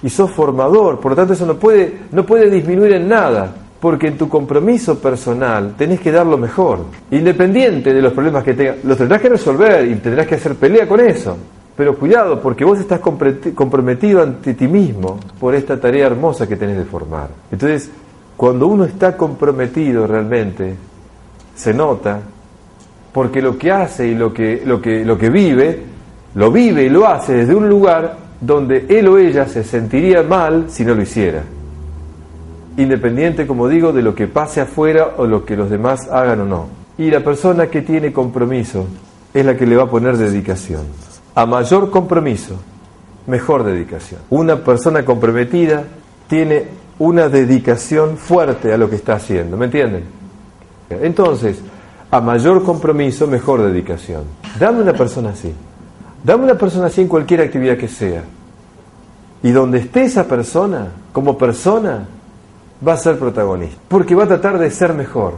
[0.01, 4.07] Y sos formador, por lo tanto eso no puede, no puede disminuir en nada, porque
[4.07, 8.83] en tu compromiso personal tenés que dar lo mejor, independiente de los problemas que tengas.
[8.83, 11.37] Los tendrás que resolver y tendrás que hacer pelea con eso.
[11.75, 16.77] Pero cuidado, porque vos estás comprometido ante ti mismo por esta tarea hermosa que tenés
[16.77, 17.29] de formar.
[17.51, 17.91] Entonces,
[18.35, 20.75] cuando uno está comprometido realmente,
[21.53, 22.21] se nota,
[23.17, 25.79] porque lo que hace y lo que, lo que, lo que vive,
[26.35, 30.65] lo vive y lo hace desde un lugar donde él o ella se sentiría mal
[30.67, 31.41] si no lo hiciera.
[32.77, 36.45] Independiente, como digo, de lo que pase afuera o lo que los demás hagan o
[36.45, 36.67] no.
[36.99, 38.85] Y la persona que tiene compromiso
[39.33, 40.83] es la que le va a poner dedicación.
[41.33, 42.53] A mayor compromiso,
[43.25, 44.21] mejor dedicación.
[44.29, 45.85] Una persona comprometida
[46.27, 46.65] tiene
[46.99, 50.03] una dedicación fuerte a lo que está haciendo, ¿me entienden?
[50.91, 51.63] Entonces,
[52.09, 54.23] a mayor compromiso, mejor dedicación.
[54.59, 55.53] Dame una persona así.
[56.23, 58.23] Dame una persona así en cualquier actividad que sea.
[59.43, 62.07] Y donde esté esa persona, como persona,
[62.85, 63.77] va a ser protagonista.
[63.87, 65.35] Porque va a tratar de ser mejor.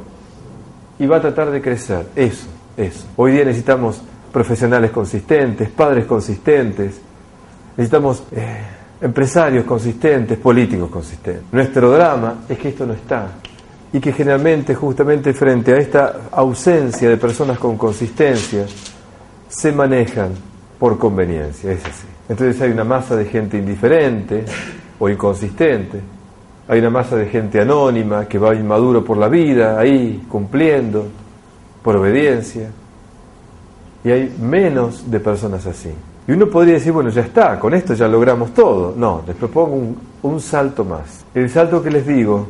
[0.99, 2.07] Y va a tratar de crecer.
[2.15, 3.05] Eso, eso.
[3.15, 4.01] Hoy día necesitamos
[4.31, 6.99] profesionales consistentes, padres consistentes.
[7.75, 8.23] Necesitamos...
[8.31, 11.43] Eh, empresarios consistentes, políticos consistentes.
[11.51, 13.29] Nuestro drama es que esto no está
[13.91, 18.65] y que generalmente justamente frente a esta ausencia de personas con consistencia
[19.47, 20.31] se manejan
[20.77, 22.07] por conveniencia, es así.
[22.29, 24.45] Entonces hay una masa de gente indiferente
[24.99, 25.99] o inconsistente,
[26.67, 31.07] hay una masa de gente anónima que va inmaduro por la vida, ahí cumpliendo,
[31.81, 32.69] por obediencia,
[34.03, 35.91] y hay menos de personas así.
[36.27, 38.93] Y uno podría decir, bueno, ya está, con esto ya logramos todo.
[38.95, 41.25] No, les propongo un, salto más.
[41.33, 42.45] El salto que les digo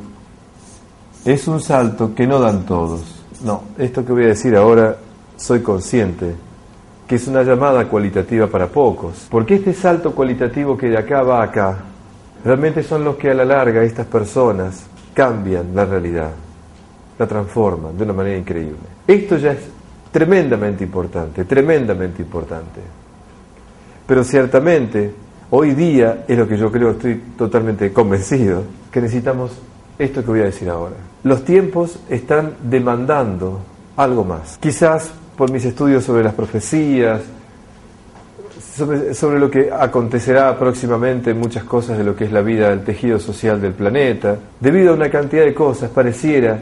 [1.26, 3.02] es un salto que no dan todos.
[3.44, 4.96] No, esto que voy a decir ahora
[5.38, 6.36] soy consciente
[7.10, 9.26] que es una llamada cualitativa para pocos.
[9.32, 11.80] Porque este salto cualitativo que de acá va acá,
[12.46, 16.30] realmente son los que a la larga estas personas cambian la realidad,
[17.18, 18.78] la transforman de una manera increíble.
[19.08, 19.60] Esto ya es
[20.12, 22.80] tremendamente importante, tremendamente importante.
[24.06, 25.12] Pero ciertamente,
[25.50, 29.52] hoy día es lo que yo creo, estoy totalmente convencido, que necesitamos
[30.00, 30.96] esto que voy a decir ahora.
[31.24, 33.60] Los tiempos están demandando
[33.98, 34.58] algo más.
[34.58, 37.22] Quizás por mis estudios sobre las profecías,
[39.14, 43.20] sobre, lo que acontecerá próximamente muchas cosas de lo que es la vida del tejido
[43.20, 46.60] social del planeta, debido a una cantidad de cosas, pareciera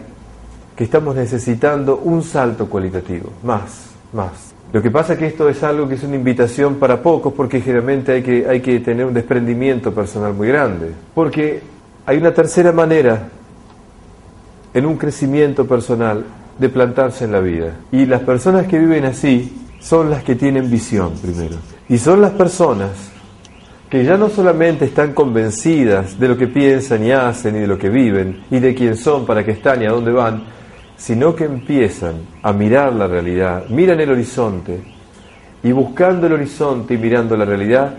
[0.76, 4.54] que estamos necesitando un salto cualitativo, más, más.
[4.73, 7.62] Lo que pasa es que esto es algo que es una invitación para pocos porque
[7.62, 10.91] generalmente hay que, hay que tener un desprendimiento personal muy grande.
[11.13, 11.62] Porque
[12.08, 13.28] hay una tercera manera
[14.74, 16.24] en un crecimiento personal
[16.58, 17.76] de plantarse en la vida.
[17.91, 21.58] Y las personas que viven así son las que tienen visión primero.
[21.89, 22.91] Y son las personas
[23.89, 27.78] que ya no solamente están convencidas de lo que piensan y hacen y de lo
[27.78, 30.43] que viven y de quién son, para qué están y a dónde van,
[30.96, 34.80] sino que empiezan a mirar la realidad, miran el horizonte
[35.62, 37.96] y buscando el horizonte y mirando la realidad,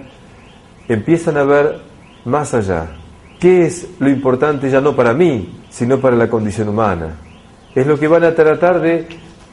[0.88, 1.80] empiezan a ver
[2.24, 2.88] más allá.
[3.38, 7.16] ¿Qué es lo importante ya no para mí, sino para la condición humana?
[7.74, 9.06] Es lo que van a tratar de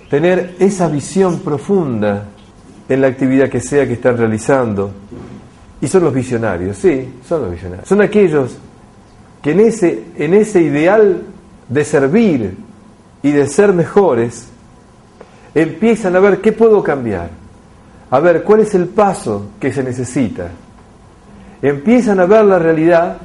[0.09, 2.25] tener esa visión profunda
[2.87, 4.91] en la actividad que sea que están realizando.
[5.81, 7.87] Y son los visionarios, sí, son los visionarios.
[7.87, 8.57] Son aquellos
[9.41, 11.21] que en ese, en ese ideal
[11.69, 12.65] de servir,
[13.25, 14.49] y de ser mejores,
[15.55, 17.31] empiezan a ver qué puedo cambiar,
[18.11, 20.51] a ver cuál es el paso que se necesita.
[21.59, 23.17] Empiezan a ver la realidad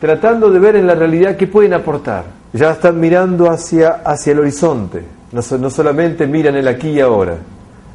[0.00, 2.24] tratando de ver en la realidad qué pueden aportar.
[2.52, 7.36] ya están mirando hacia, hacia el horizonte, no, no solamente miran el aquí y ahora,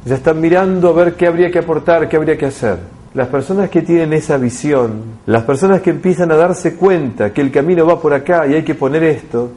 [0.04, 2.78] ya están mirando a ver qué habría que aportar, qué habría que hacer.
[3.12, 7.50] Las personas que tienen esa visión, las personas que empiezan a darse cuenta que el
[7.50, 9.50] camino va por acá y hay que poner esto,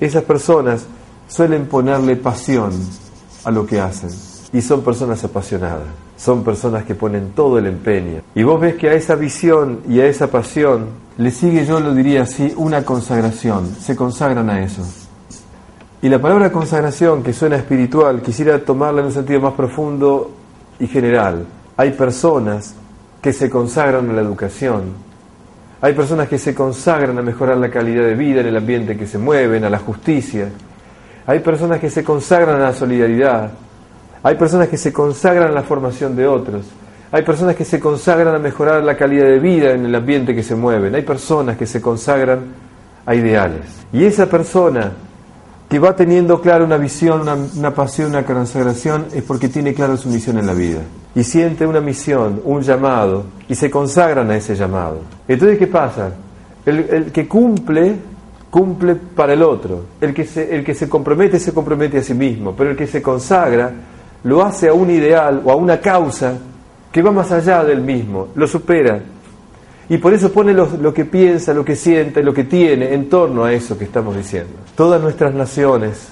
[0.00, 0.86] esas personas
[1.28, 2.72] suelen ponerle pasión
[3.44, 4.10] a lo que hacen.
[4.52, 5.86] Y son personas apasionadas,
[6.24, 8.22] son personas que ponen todo el empeño.
[8.34, 10.86] Y vos ves que a esa visión y a esa pasión
[11.18, 13.76] le sigue, yo lo diría así, una consagración.
[13.78, 14.82] Se consagran a eso.
[16.00, 20.30] Y la palabra consagración, que suena espiritual, quisiera tomarla en un sentido más profundo
[20.80, 21.44] y general.
[21.76, 22.74] Hay personas
[23.20, 24.84] que se consagran a la educación.
[25.82, 28.98] Hay personas que se consagran a mejorar la calidad de vida en el ambiente en
[28.98, 30.48] que se mueven, a la justicia.
[31.26, 33.50] Hay personas que se consagran a la solidaridad.
[34.24, 36.64] Hay personas que se consagran a la formación de otros.
[37.12, 40.42] Hay personas que se consagran a mejorar la calidad de vida en el ambiente que
[40.42, 40.94] se mueven.
[40.94, 42.40] Hay personas que se consagran
[43.04, 43.66] a ideales.
[43.92, 44.92] Y esa persona
[45.68, 50.08] que va teniendo clara una visión, una, pasión, una consagración, es porque tiene clara su
[50.08, 50.80] misión en la vida.
[51.14, 55.00] Y siente una misión, un llamado, y se consagran a ese llamado.
[55.28, 56.12] Entonces, ¿qué pasa?
[56.64, 57.96] El, el que cumple
[58.50, 59.84] cumple para el otro.
[60.00, 62.86] El que, se, el que se compromete se compromete a sí mismo, pero el que
[62.86, 63.72] se consagra
[64.24, 66.38] lo hace a un ideal o a una causa
[66.90, 69.00] que va más allá del mismo, lo supera.
[69.88, 73.44] Y por eso pone lo, que piensa, lo que siente, lo que tiene en torno
[73.44, 74.52] a eso que estamos diciendo.
[74.74, 76.08] Todas nuestras naciones,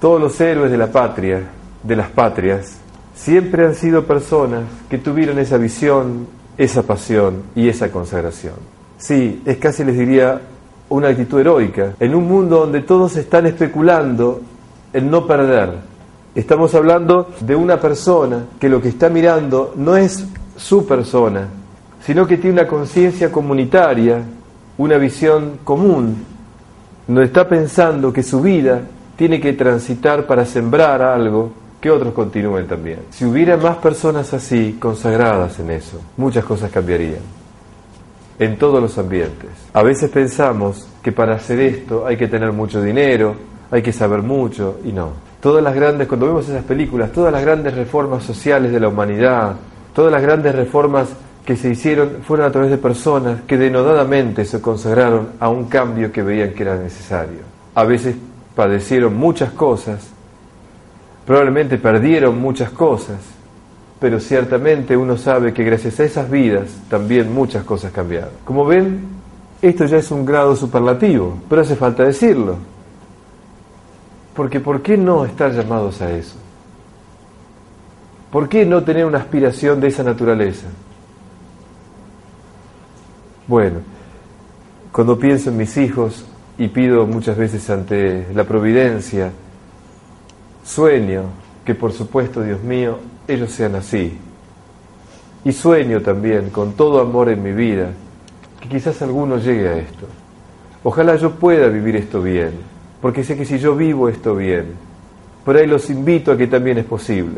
[0.00, 1.42] todos los héroes de la patria,
[1.82, 2.78] de las patrias,
[3.14, 8.54] siempre han sido personas que tuvieron esa visión, esa pasión y esa consagración.
[8.96, 10.40] Sí, es casi les diría
[10.88, 14.40] una actitud heroica, en un mundo donde todos están especulando
[14.92, 15.91] en no perder.
[16.34, 20.24] Estamos hablando de una persona que lo que está mirando no es
[20.56, 21.46] su persona,
[22.04, 24.22] sino que tiene una conciencia comunitaria,
[24.78, 26.24] una visión común,
[27.08, 28.80] no está pensando que su vida
[29.16, 33.00] tiene que transitar para sembrar algo que otros continúen también.
[33.10, 37.20] Si hubiera más personas así, consagradas en eso, muchas cosas cambiarían
[38.38, 39.50] en todos los ambientes.
[39.74, 43.34] A veces pensamos que para hacer esto hay que tener mucho dinero,
[43.70, 45.31] hay que saber mucho, y no.
[45.42, 49.56] Todas las grandes, cuando vemos esas películas, todas las grandes reformas sociales de la humanidad,
[49.92, 51.08] todas las grandes reformas
[51.44, 56.12] que se hicieron fueron a través de personas que denodadamente se consagraron a un cambio
[56.12, 57.40] que veían que era necesario.
[57.74, 58.14] A veces
[58.54, 60.10] padecieron muchas cosas,
[61.26, 63.18] probablemente perdieron muchas cosas,
[63.98, 68.30] pero ciertamente uno sabe que gracias a esas vidas también muchas cosas cambiaron.
[68.44, 69.00] Como ven,
[69.60, 72.58] esto ya es un grado superlativo, pero hace falta decirlo.
[74.34, 76.36] Porque ¿por qué no estar llamados a eso?
[78.30, 80.68] ¿Por qué no tener una aspiración de esa naturaleza?
[83.46, 83.80] Bueno,
[84.90, 86.24] cuando pienso en mis hijos
[86.56, 89.30] y pido muchas veces ante la providencia,
[90.64, 91.24] sueño
[91.64, 94.18] que por supuesto, Dios mío, ellos sean así.
[95.44, 97.90] Y sueño también, con todo amor en mi vida,
[98.60, 100.06] que quizás alguno llegue a esto.
[100.84, 102.52] Ojalá yo pueda vivir esto bien,
[103.02, 104.74] porque sé que si yo vivo esto bien,
[105.44, 107.36] por ahí los invito a que también es posible.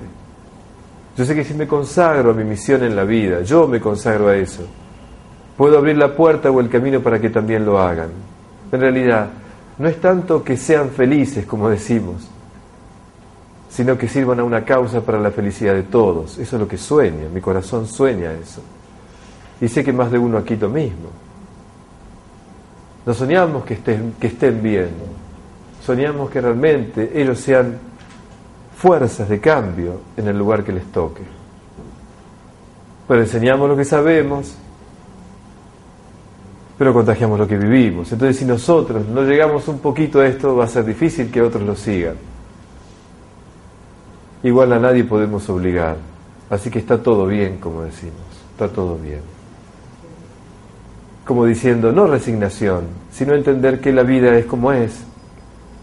[1.17, 4.29] Yo sé que si me consagro a mi misión en la vida, yo me consagro
[4.29, 4.63] a eso,
[5.57, 8.11] puedo abrir la puerta o el camino para que también lo hagan.
[8.71, 9.31] En realidad,
[9.79, 12.29] no es tanto que sean felices, como decimos,
[13.71, 16.37] sino que sirvan a una causa para la felicidad de todos.
[16.39, 18.61] Eso es lo que sueña, mi corazón sueña eso.
[19.63, 21.09] Y sé que más de uno aquí lo mismo.
[23.07, 24.91] No soñamos que estén, que estén bien,
[25.85, 27.79] soñamos que realmente ellos sean
[28.77, 31.23] fuerzas de cambio en el lugar que les toque.
[33.07, 34.57] Pero enseñamos lo que sabemos,
[36.79, 38.11] pero contagiamos lo que vivimos.
[38.13, 41.63] Entonces si nosotros no llegamos un poquito a esto, va a ser difícil que otros
[41.63, 42.17] lo sigan.
[44.43, 45.97] Igual a nadie podemos obligar.
[46.49, 48.15] Así que está todo bien, como decimos.
[48.53, 49.21] Está todo bien.
[51.27, 55.05] Como diciendo, no resignación, sino entender que la vida es como es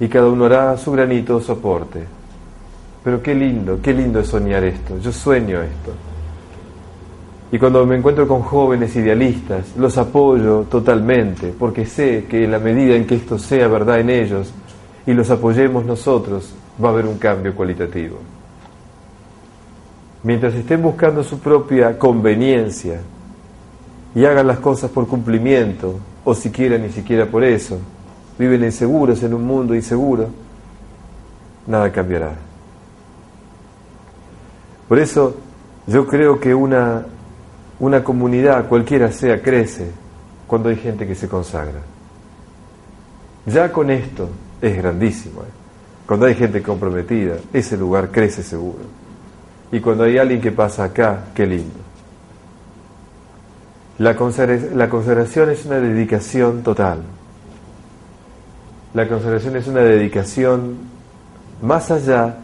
[0.02, 2.04] y cada uno hará su granito o su aporte.
[3.02, 4.98] Pero qué lindo, qué lindo es soñar esto.
[5.00, 5.94] Yo sueño esto.
[7.54, 12.60] Y cuando me encuentro con jóvenes idealistas, los apoyo totalmente, porque sé que en la
[12.60, 14.54] medida en que esto sea verdad en ellos
[15.06, 16.54] y los apoyemos nosotros,
[16.84, 18.18] va a haber un cambio cualitativo
[20.24, 23.00] mientras estén buscando su propia conveniencia
[24.14, 27.80] y hagan las cosas por cumplimiento, o siquiera ni siquiera por eso,
[28.42, 30.28] viven inseguros en un mundo inseguro,
[31.68, 32.32] nada cambiará.
[34.88, 35.36] Por eso
[35.86, 37.06] yo creo que una,
[37.80, 39.92] una comunidad, cualquiera sea, crece
[40.48, 41.82] cuando hay gente que se consagra.
[43.46, 44.28] Ya con esto
[44.60, 45.42] es grandísimo.
[45.42, 45.54] ¿eh?
[46.08, 48.84] Cuando hay gente comprometida, ese lugar crece seguro.
[49.72, 51.80] Y cuando hay alguien que pasa acá, qué lindo.
[54.00, 54.14] La,
[54.74, 57.04] la consagración es una dedicación total.
[58.94, 60.78] La consagración es una dedicación
[61.62, 62.38] más allá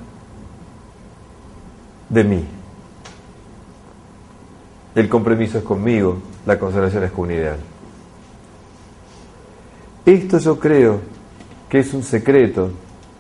[2.10, 2.46] de mí.
[4.96, 7.60] El compromiso es conmigo, la consagración es con un ideal.
[10.06, 11.02] Esto yo creo
[11.68, 12.72] que es un secreto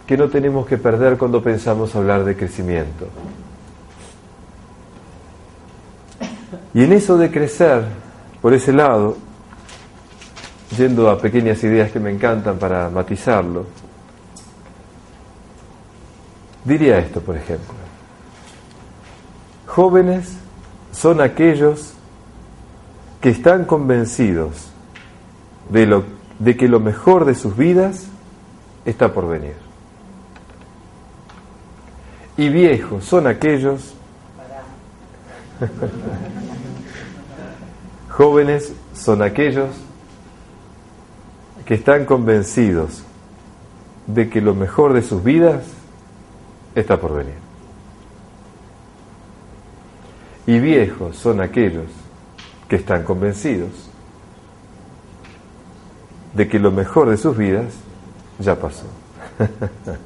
[0.08, 3.08] que no tenemos que perder cuando pensamos hablar de crecimiento.
[6.74, 7.84] Y en eso de crecer,
[8.42, 9.18] por ese lado,
[10.76, 13.66] yendo a pequeñas ideas que me encantan para matizarlo,
[16.64, 17.74] diría esto, por ejemplo.
[19.68, 20.38] Jóvenes
[20.92, 21.94] son aquellos
[23.22, 24.70] que están convencidos
[25.70, 26.04] de, lo,
[26.40, 28.08] de que lo mejor de sus vidas
[28.86, 29.56] está por venir.
[32.38, 33.94] Y viejos son aquellos
[38.10, 39.70] jóvenes son aquellos
[41.68, 43.04] que están convencidos
[44.08, 45.66] de que lo mejor de sus vidas
[46.76, 47.36] está por venir.
[50.46, 51.88] Y viejos son aquellos
[52.70, 53.90] que están convencidos
[56.34, 57.74] de que lo mejor de sus vidas
[58.40, 58.86] ya pasó.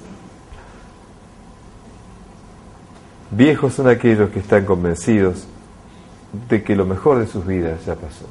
[3.31, 5.45] Viejos son aquellos que están convencidos
[6.49, 8.25] de que lo mejor de sus vidas ya pasó.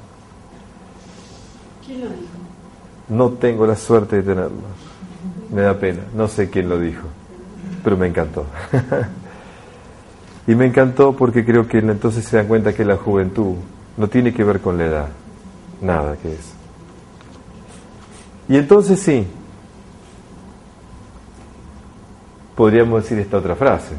[1.87, 2.40] ¿Quién lo dijo?
[3.11, 4.57] No tengo la suerte de tenerlo.
[5.53, 6.01] Me da pena.
[6.15, 7.07] No sé quién lo dijo,
[7.85, 8.47] pero me encantó.
[10.47, 13.57] y me encantó porque creo que entonces se dan cuenta que la juventud
[13.97, 15.09] no tiene que ver con la edad.
[15.83, 16.53] Nada que es.
[18.49, 19.27] Y entonces sí,
[22.57, 23.95] podríamos decir esta otra frase.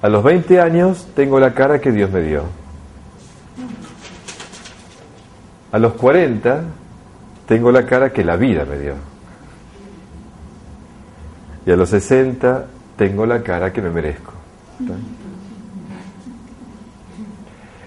[0.00, 2.61] A los 20 años tengo la cara que Dios me dio.
[5.72, 6.64] A los 40
[7.46, 8.94] tengo la cara que la vida me dio.
[11.64, 12.66] Y a los 60
[12.96, 14.32] tengo la cara que me merezco.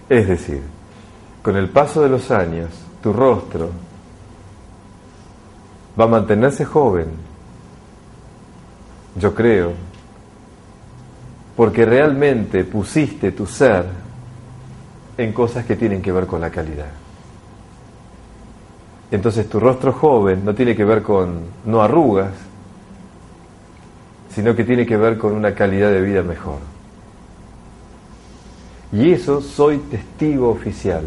[0.09, 0.61] Es decir,
[1.43, 2.69] con el paso de los años,
[3.01, 3.69] tu rostro
[5.99, 7.07] va a mantenerse joven,
[9.15, 9.73] yo creo,
[11.55, 13.85] porque realmente pusiste tu ser
[15.17, 17.04] en cosas que tienen que ver con la calidad.
[19.11, 22.33] Entonces tu rostro joven no tiene que ver con no arrugas,
[24.29, 26.57] sino que tiene que ver con una calidad de vida mejor.
[28.91, 31.03] Y eso soy testigo oficial.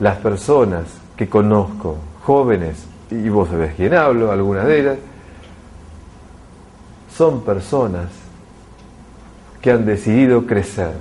[0.00, 0.84] Las personas
[1.16, 4.98] que conozco, jóvenes, y vos sabés quién hablo, algunas de ellas,
[7.14, 8.08] son personas
[9.60, 10.92] que han decidido crecer.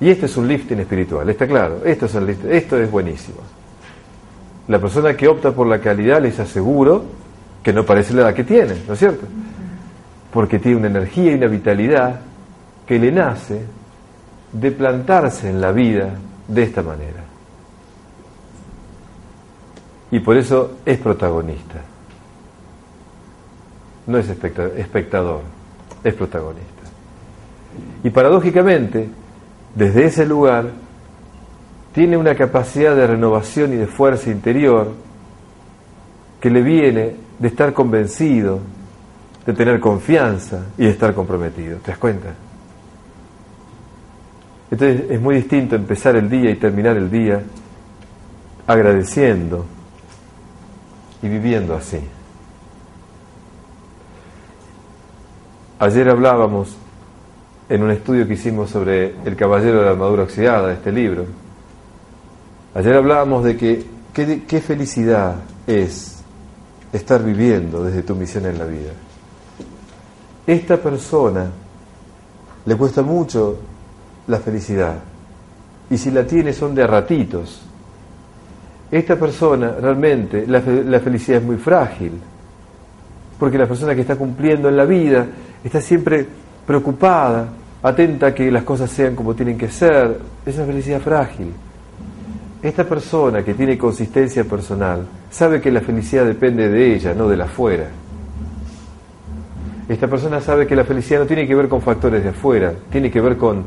[0.00, 3.38] Y este es un lifting espiritual, está claro, esto es, el esto es buenísimo.
[4.68, 7.04] La persona que opta por la calidad les aseguro
[7.62, 9.26] que no parece la edad que tiene, ¿no es cierto?
[10.32, 12.20] Porque tiene una energía y una vitalidad
[12.86, 13.62] que le nace
[14.52, 16.10] de plantarse en la vida
[16.48, 17.24] de esta manera.
[20.10, 21.82] Y por eso es protagonista
[24.06, 25.42] no es espectador,
[26.04, 26.64] es protagonista.
[28.04, 29.08] Y paradójicamente,
[29.74, 30.70] desde ese lugar,
[31.96, 34.92] tiene una capacidad de renovación y de fuerza interior
[36.38, 38.60] que le viene de estar convencido,
[39.46, 41.78] de tener confianza y de estar comprometido.
[41.78, 42.34] ¿Te das cuenta?
[44.70, 47.40] Entonces es muy distinto empezar el día y terminar el día
[48.66, 49.64] agradeciendo
[51.22, 52.00] y viviendo así.
[55.78, 56.76] Ayer hablábamos
[57.70, 61.45] en un estudio que hicimos sobre el caballero de la armadura oxidada, este libro.
[62.76, 66.22] Ayer hablábamos de que qué, felicidad es
[66.92, 68.90] estar viviendo desde tu misión en la vida.
[70.46, 71.50] Esta persona
[72.66, 73.56] le cuesta mucho
[74.26, 74.96] la felicidad
[75.88, 77.62] y si la tiene son de ratitos.
[78.90, 82.12] Esta persona realmente la, la felicidad es muy frágil
[83.38, 85.26] porque la persona que está cumpliendo en la vida
[85.64, 86.26] está siempre
[86.66, 87.48] preocupada,
[87.82, 91.54] atenta a que las cosas sean como tienen que ser, esa felicidad frágil.
[92.62, 97.36] Esta persona que tiene consistencia personal sabe que la felicidad depende de ella, no de
[97.36, 97.88] la afuera.
[99.88, 103.10] Esta persona sabe que la felicidad no tiene que ver con factores de afuera, tiene
[103.10, 103.64] que ver con,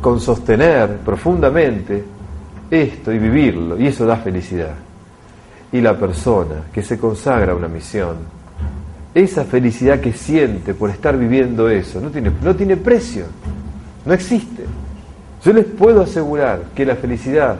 [0.00, 2.04] con sostener profundamente
[2.70, 4.74] esto y vivirlo, y eso da felicidad.
[5.72, 8.16] Y la persona que se consagra a una misión,
[9.14, 13.24] esa felicidad que siente por estar viviendo eso, no tiene, no tiene precio,
[14.04, 14.64] no existe.
[15.42, 17.58] Yo les puedo asegurar que la felicidad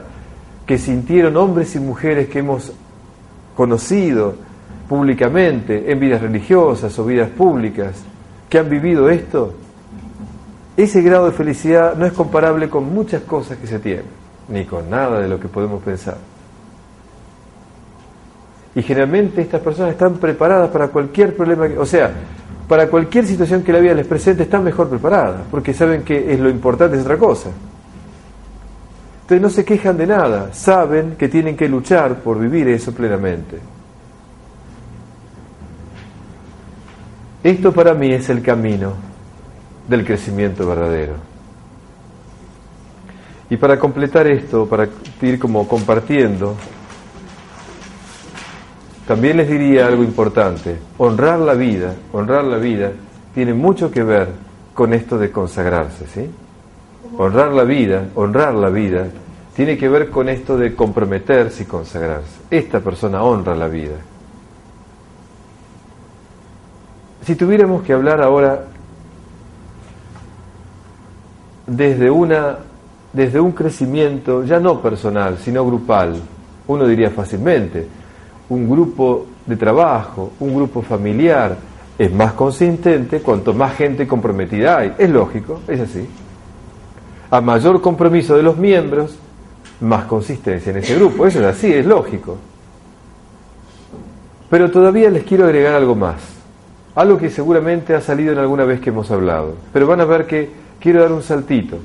[0.69, 2.71] que sintieron hombres y mujeres que hemos
[3.55, 4.35] conocido
[4.87, 7.95] públicamente en vidas religiosas o vidas públicas,
[8.47, 9.55] que han vivido esto,
[10.77, 14.05] ese grado de felicidad no es comparable con muchas cosas que se tienen,
[14.47, 16.17] ni con nada de lo que podemos pensar.
[18.75, 22.11] Y generalmente estas personas están preparadas para cualquier problema, o sea,
[22.67, 26.39] para cualquier situación que la vida les presente, están mejor preparadas, porque saben que es
[26.39, 27.49] lo importante es otra cosa.
[29.29, 33.59] Entonces no se quejan de nada, saben que tienen que luchar por vivir eso plenamente.
[37.43, 38.93] Esto para mí es el camino
[39.87, 41.13] del crecimiento verdadero.
[43.51, 44.89] Y para completar esto, para
[45.21, 46.55] ir como compartiendo,
[49.05, 50.75] también les diría algo importante.
[50.97, 52.93] Honrar la vida, honrar la vida,
[53.35, 54.29] tiene mucho que ver
[54.73, 56.27] con esto de consagrarse, ¿sí?
[57.17, 59.07] Honrar la vida, honrar la vida,
[59.55, 62.39] tiene que ver con esto de comprometerse y consagrarse.
[62.49, 63.97] Esta persona honra la vida.
[67.25, 68.63] Si tuviéramos que hablar ahora
[71.67, 72.57] desde, una,
[73.13, 76.21] desde un crecimiento ya no personal, sino grupal,
[76.67, 77.87] uno diría fácilmente,
[78.49, 81.57] un grupo de trabajo, un grupo familiar,
[81.97, 84.93] es más consistente cuanto más gente comprometida hay.
[84.97, 86.07] Es lógico, es así.
[87.31, 89.15] A mayor compromiso de los miembros,
[89.81, 91.25] más consistencia en ese grupo.
[91.25, 92.37] Eso es así, es lógico.
[94.49, 96.15] Pero todavía les quiero agregar algo más.
[96.95, 99.55] Algo que seguramente ha salido en alguna vez que hemos hablado.
[99.71, 100.49] Pero van a ver que
[100.79, 101.77] quiero dar un saltito.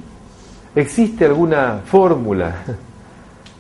[0.75, 2.63] ¿Existe alguna fórmula?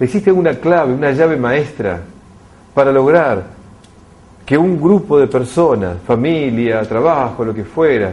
[0.00, 2.00] ¿Existe alguna clave, una llave maestra
[2.74, 3.44] para lograr
[4.44, 8.12] que un grupo de personas, familia, trabajo, lo que fuera,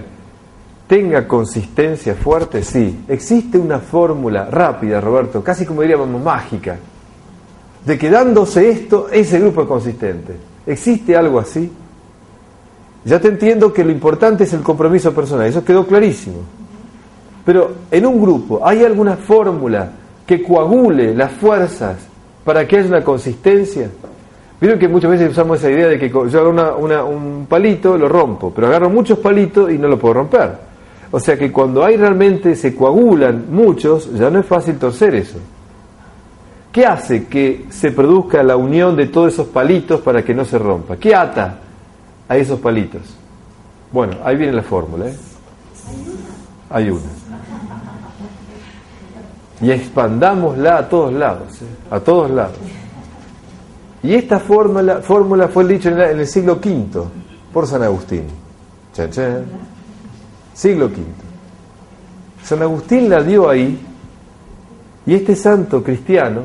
[0.91, 2.61] tenga consistencia fuerte?
[2.63, 3.05] Sí.
[3.07, 6.77] Existe una fórmula rápida, Roberto, casi como diríamos mágica,
[7.85, 10.35] de que dándose esto, ese grupo es consistente.
[10.67, 11.71] ¿Existe algo así?
[13.05, 16.39] Ya te entiendo que lo importante es el compromiso personal, eso quedó clarísimo.
[17.45, 19.93] Pero en un grupo, ¿hay alguna fórmula
[20.27, 21.99] que coagule las fuerzas
[22.43, 23.89] para que haya una consistencia?
[24.59, 28.51] Vieron que muchas veces usamos esa idea de que yo agarro un palito, lo rompo,
[28.53, 30.70] pero agarro muchos palitos y no lo puedo romper.
[31.11, 35.39] O sea que cuando hay realmente, se coagulan muchos, ya no es fácil torcer eso.
[36.71, 40.57] ¿Qué hace que se produzca la unión de todos esos palitos para que no se
[40.57, 40.95] rompa?
[40.95, 41.57] ¿Qué ata
[42.29, 43.01] a esos palitos?
[43.91, 45.07] Bueno, ahí viene la fórmula.
[45.07, 45.15] ¿eh?
[46.69, 47.01] Hay una.
[49.59, 51.65] Y expandámosla a todos lados, ¿eh?
[51.91, 52.57] a todos lados.
[54.01, 57.03] Y esta fórmula, fórmula fue dicha en, el siglo V
[57.53, 58.23] por San Agustín.
[60.53, 60.97] Siglo V.
[62.43, 63.79] San Agustín la dio ahí
[65.05, 66.43] y este santo cristiano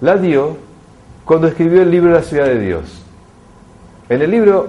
[0.00, 0.56] la dio
[1.24, 3.02] cuando escribió el libro La ciudad de Dios.
[4.08, 4.68] En el libro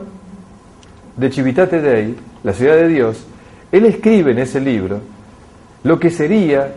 [1.18, 3.26] de Civitate Dei, La ciudad de Dios,
[3.72, 5.00] él escribe en ese libro
[5.84, 6.76] lo que sería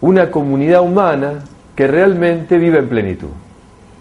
[0.00, 3.28] una comunidad humana que realmente vive en plenitud.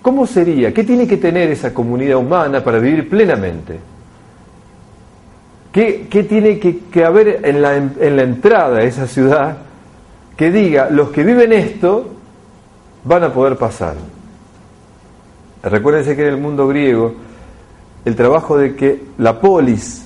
[0.01, 0.73] ¿Cómo sería?
[0.73, 3.79] ¿Qué tiene que tener esa comunidad humana para vivir plenamente?
[6.09, 9.59] ¿Qué, tiene que, haber en la, en la entrada a esa ciudad
[10.35, 12.09] que diga, los que viven esto
[13.05, 13.95] van a poder pasar?
[15.63, 17.13] Recuérdense que en el mundo griego
[18.03, 20.03] el trabajo de que la polis,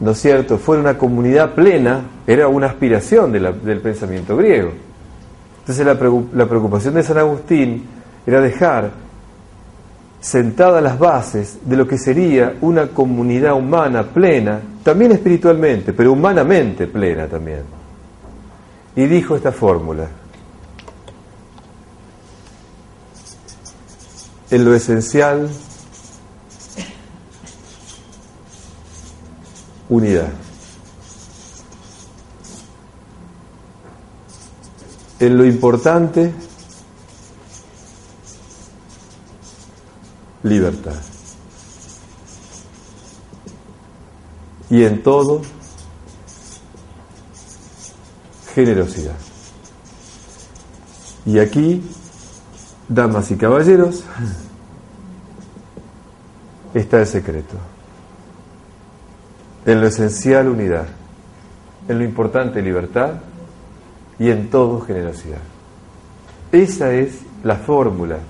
[0.00, 4.72] ¿no es cierto?, fuera una comunidad plena, era una aspiración del pensamiento griego.
[5.60, 7.84] Entonces la preocupación de San Agustín
[8.26, 8.90] era dejar
[10.18, 16.86] sentadas las bases de lo que sería una comunidad humana plena, también espiritualmente, pero humanamente
[16.86, 17.62] plena también.
[18.96, 20.08] Y dijo esta fórmula.
[24.50, 25.48] En lo esencial,
[29.88, 30.28] unidad.
[35.20, 36.32] En lo importante,
[40.42, 41.11] libertad.
[44.72, 45.42] Y en todo,
[48.54, 49.16] generosidad.
[51.26, 51.82] Y aquí,
[52.88, 54.02] damas y caballeros,
[56.74, 57.54] está el secreto.
[59.66, 60.86] En lo esencial, unidad.
[61.86, 63.16] En lo importante, libertad.
[64.18, 65.42] Y en todo, generosidad.
[66.50, 68.20] Esa es la fórmula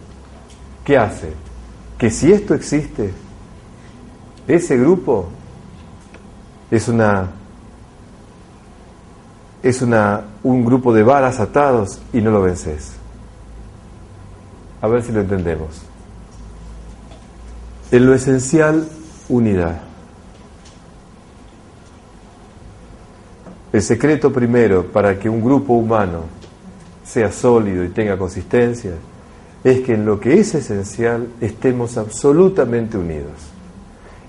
[0.84, 1.34] que hace
[1.96, 3.12] que si esto existe,
[4.48, 5.28] ese grupo
[6.72, 7.28] es una
[9.62, 12.94] es una, un grupo de varas atados y no lo vences.
[14.80, 15.82] A ver si lo entendemos.
[17.92, 18.88] En lo esencial,
[19.28, 19.82] unidad.
[23.72, 26.22] El secreto primero para que un grupo humano
[27.04, 28.94] sea sólido y tenga consistencia
[29.62, 33.38] es que en lo que es esencial estemos absolutamente unidos.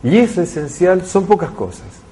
[0.03, 2.02] Y eso esencial son pocas cosas.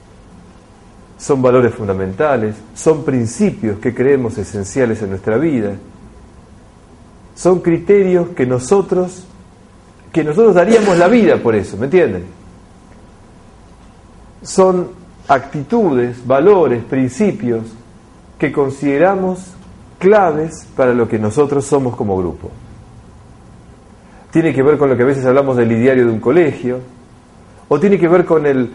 [1.21, 5.73] Son valores fundamentales, son principios que creemos esenciales en nuestra vida,
[7.35, 9.27] son criterios que nosotros
[10.11, 12.25] que nosotros daríamos la vida por eso, ¿me entienden?
[14.41, 14.89] Son
[15.27, 17.67] actitudes, valores, principios
[18.39, 19.53] que consideramos
[19.99, 22.49] claves para lo que nosotros somos como grupo.
[24.31, 26.79] Tiene que ver con lo que a veces hablamos del ideario de un colegio,
[27.69, 28.71] o tiene que ver con el,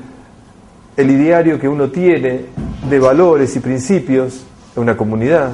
[0.96, 2.46] el ideario que uno tiene
[2.88, 4.44] de valores y principios
[4.74, 5.52] de una comunidad.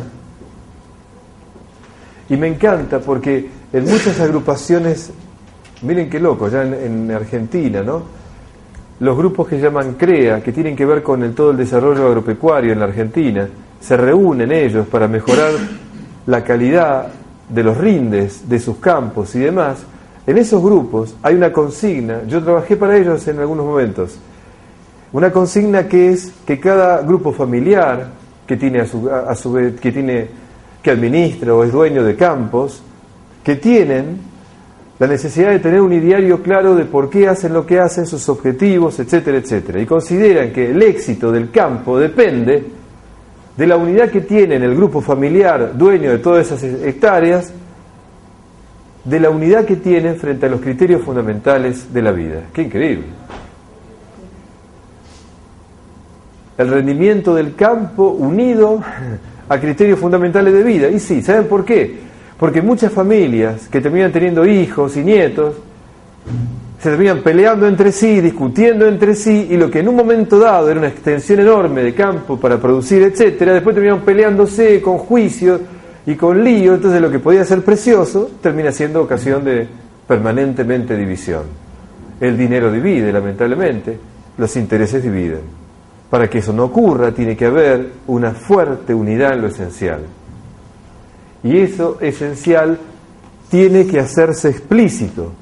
[2.28, 5.11] Y me encanta porque en muchas agrupaciones,
[5.82, 8.03] miren qué loco, ya en, Argentina, ¿no?
[9.01, 12.72] Los grupos que llaman CREA, que tienen que ver con el, todo el desarrollo agropecuario
[12.72, 13.49] en la Argentina,
[13.80, 15.53] se reúnen ellos para mejorar
[16.26, 17.09] la calidad
[17.49, 19.82] de los rindes de sus campos y demás.
[20.24, 24.18] En esos grupos hay una consigna, yo trabajé para ellos en algunos momentos,
[25.12, 28.08] una consigna que es que cada grupo familiar
[28.46, 30.28] que tiene a su, a su vez, que tiene
[30.82, 32.82] que administra o es dueño de campos,
[33.44, 34.18] que tienen
[34.98, 38.28] la necesidad de tener un ideario claro de por qué hacen lo que hacen, sus
[38.28, 39.80] objetivos, etcétera, etcétera.
[39.80, 42.64] Y consideran que el éxito del campo depende
[43.56, 47.52] de la unidad que tiene el grupo familiar dueño de todas esas hectáreas,
[49.04, 52.42] de la unidad que tienen frente a los criterios fundamentales de la vida.
[52.52, 53.06] Qué increíble.
[56.59, 58.82] El rendimiento del campo unido
[59.48, 60.88] a criterios fundamentales de vida.
[60.88, 62.00] Y sí, ¿saben por qué?
[62.38, 65.55] Porque muchas familias que terminan teniendo hijos y nietos
[66.80, 70.68] se terminan peleando entre sí, discutiendo entre sí, y lo que en un momento dado
[70.68, 75.61] era una extensión enorme de campo para producir, etcétera, después terminan peleándose con juicios
[76.05, 79.68] y con lío, entonces lo que podía ser precioso termina siendo ocasión de
[80.09, 81.42] permanentemente división.
[82.20, 83.96] El dinero divide, lamentablemente,
[84.36, 85.61] los intereses dividen.
[86.12, 90.00] Para que eso no ocurra, tiene que haber una fuerte unidad en lo esencial.
[91.42, 92.78] Y eso esencial
[93.48, 95.32] tiene que hacerse explícito.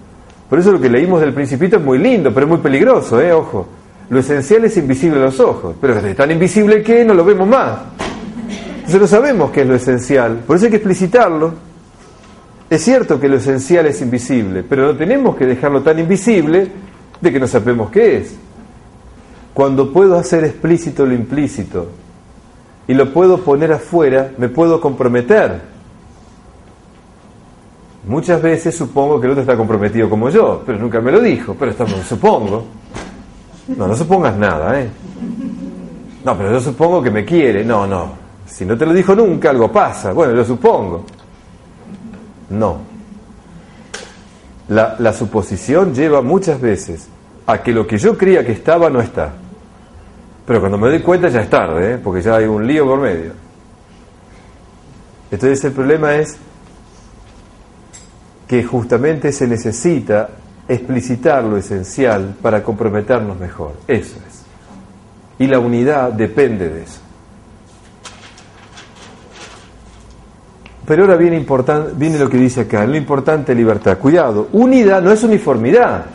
[0.49, 3.33] Por eso lo que leímos del principito es muy lindo, pero es muy peligroso, ¿eh?
[3.33, 3.67] Ojo.
[4.11, 7.49] Lo esencial es invisible a los ojos, pero es tan invisible que no lo vemos
[7.49, 7.81] más.
[8.77, 11.53] Entonces no sabemos qué es lo esencial, por eso hay que explicitarlo.
[12.71, 16.71] Es cierto que lo esencial es invisible, pero no tenemos que dejarlo tan invisible
[17.21, 18.37] de que no sabemos qué es.
[19.55, 21.89] Cuando puedo hacer explícito lo implícito
[22.87, 25.61] y lo puedo poner afuera, me puedo comprometer.
[28.07, 31.55] Muchas veces supongo que el otro está comprometido como yo, pero nunca me lo dijo,
[31.59, 32.65] pero estamos, supongo.
[33.77, 34.89] No, no supongas nada, ¿eh?
[36.25, 37.65] No, pero yo supongo que me quiere.
[37.65, 38.13] No, no.
[38.47, 40.13] Si no te lo dijo nunca, algo pasa.
[40.13, 41.05] Bueno, lo supongo.
[42.51, 42.79] No.
[44.69, 47.09] La, la suposición lleva muchas veces
[47.53, 49.33] a que lo que yo creía que estaba no está.
[50.47, 51.99] Pero cuando me doy cuenta ya es tarde, ¿eh?
[52.03, 53.33] porque ya hay un lío por medio.
[55.31, 56.37] Entonces el problema es
[58.49, 60.29] que justamente se necesita
[60.67, 63.75] explicitar lo esencial para comprometernos mejor.
[63.87, 64.43] Eso es.
[65.39, 67.01] Y la unidad depende de eso.
[70.85, 71.47] Pero ahora viene,
[71.95, 73.99] viene lo que dice acá, lo importante libertad.
[73.99, 76.07] Cuidado, unidad no es uniformidad.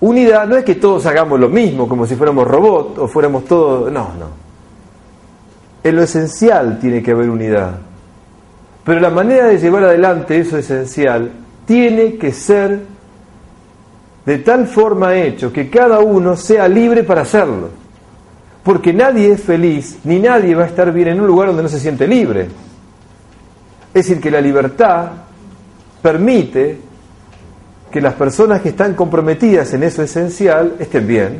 [0.00, 3.90] Unidad no es que todos hagamos lo mismo, como si fuéramos robots o fuéramos todos...
[3.90, 4.28] No, no.
[5.82, 7.78] En lo esencial tiene que haber unidad.
[8.84, 11.30] Pero la manera de llevar adelante eso esencial
[11.64, 12.80] tiene que ser
[14.24, 17.70] de tal forma hecho que cada uno sea libre para hacerlo.
[18.62, 21.68] Porque nadie es feliz, ni nadie va a estar bien en un lugar donde no
[21.68, 22.48] se siente libre.
[23.94, 25.06] Es decir, que la libertad
[26.02, 26.85] permite
[27.96, 31.38] que las personas que están comprometidas en eso esencial estén bien.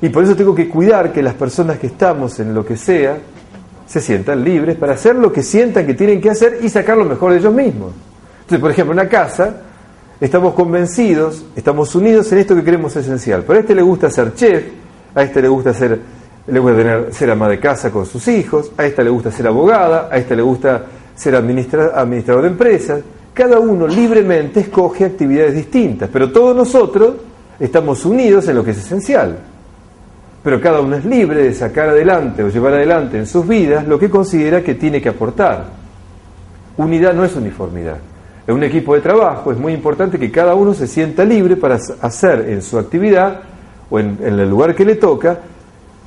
[0.00, 3.18] Y por eso tengo que cuidar que las personas que estamos en lo que sea
[3.88, 7.04] se sientan libres para hacer lo que sientan que tienen que hacer y sacar lo
[7.04, 7.90] mejor de ellos mismos.
[8.42, 9.62] Entonces, por ejemplo, en una casa
[10.20, 13.42] estamos convencidos, estamos unidos en esto que queremos esencial.
[13.44, 14.62] Pero a este le gusta ser chef,
[15.12, 15.98] a este le gusta ser,
[16.46, 19.48] le gusta tener, ser ama de casa con sus hijos, a esta le gusta ser
[19.48, 20.84] abogada, a esta le gusta
[21.16, 23.00] ser administrador de empresas.
[23.34, 27.16] Cada uno libremente escoge actividades distintas, pero todos nosotros
[27.58, 29.36] estamos unidos en lo que es esencial.
[30.44, 33.98] Pero cada uno es libre de sacar adelante o llevar adelante en sus vidas lo
[33.98, 35.64] que considera que tiene que aportar.
[36.76, 37.96] Unidad no es uniformidad.
[38.46, 41.80] En un equipo de trabajo es muy importante que cada uno se sienta libre para
[42.02, 43.40] hacer en su actividad
[43.90, 45.38] o en, el lugar que le toca,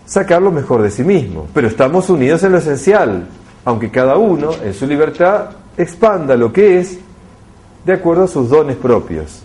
[0.06, 1.48] sacar lo mejor de sí mismo.
[1.54, 3.28] Pero estamos unidos en lo esencial,
[3.66, 7.00] aunque cada uno en su libertad expanda lo que es
[7.88, 9.44] de acuerdo a sus dones propios.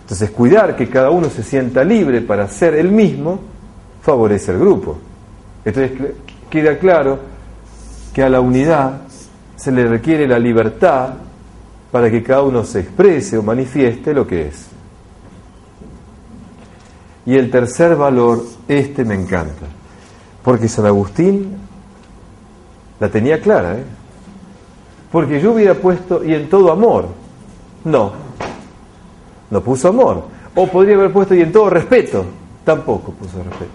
[0.00, 3.38] Entonces, cuidar que cada uno se sienta libre para ser el mismo
[4.02, 4.98] favorece al grupo.
[5.64, 5.92] Entonces,
[6.50, 7.20] queda claro
[8.12, 9.02] que a la unidad
[9.54, 11.10] se le requiere la libertad
[11.92, 14.66] para que cada uno se exprese o manifieste lo que es.
[17.26, 19.66] Y el tercer valor, este me encanta,
[20.42, 21.56] porque San Agustín
[22.98, 23.84] la tenía clara, ¿eh?
[25.12, 27.25] porque yo hubiera puesto y en todo amor.
[27.86, 28.12] No,
[29.48, 30.24] no puso amor.
[30.56, 32.24] O podría haber puesto y en todo respeto.
[32.64, 33.70] Tampoco puso respeto.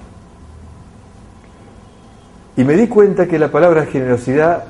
[2.58, 4.66] Y me di cuenta que la palabra generosidad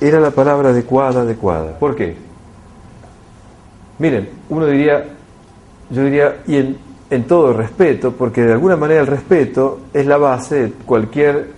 [0.00, 1.76] era la palabra adecuada, adecuada.
[1.76, 2.16] ¿Por qué?
[3.98, 5.04] Miren, uno diría,
[5.90, 6.78] yo diría, y en,
[7.10, 11.50] en todo respeto, porque de alguna manera el respeto es la base de cualquier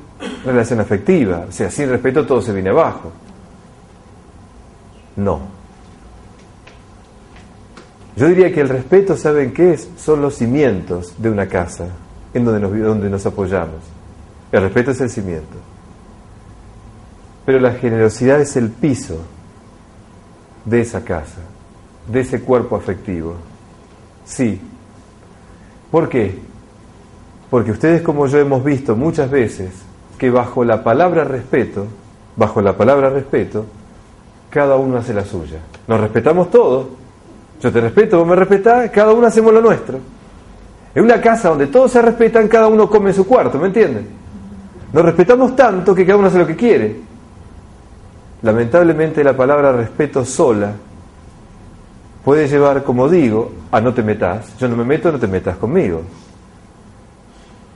[0.46, 1.44] relación afectiva.
[1.46, 3.12] O sea, sin respeto todo se viene abajo.
[5.16, 5.59] No.
[8.16, 9.88] Yo diría que el respeto, ¿saben qué es?
[9.96, 11.86] Son los cimientos de una casa
[12.34, 13.80] en donde nos, donde nos apoyamos.
[14.52, 15.56] El respeto es el cimiento.
[17.46, 19.18] Pero la generosidad es el piso
[20.64, 21.40] de esa casa,
[22.10, 23.34] de ese cuerpo afectivo.
[24.24, 24.60] Sí,
[25.90, 26.38] ¿Por qué?
[27.50, 29.70] Porque ustedes como yo hemos visto muchas veces
[30.18, 31.86] que bajo la palabra respeto,
[32.36, 33.66] bajo la palabra respeto,
[34.50, 35.58] cada uno hace la suya.
[35.88, 36.86] Nos respetamos todos.
[37.62, 39.98] Yo te respeto, vos me respetás, cada uno hacemos lo nuestro.
[40.94, 44.08] En una casa donde todos se respetan, cada uno come en su cuarto, ¿me entienden?
[44.92, 46.96] Nos respetamos tanto que cada uno hace lo que quiere.
[48.42, 50.72] Lamentablemente la palabra respeto sola
[52.24, 54.56] puede llevar, como digo, a no te metas.
[54.58, 56.02] Yo no me meto, no te metas conmigo.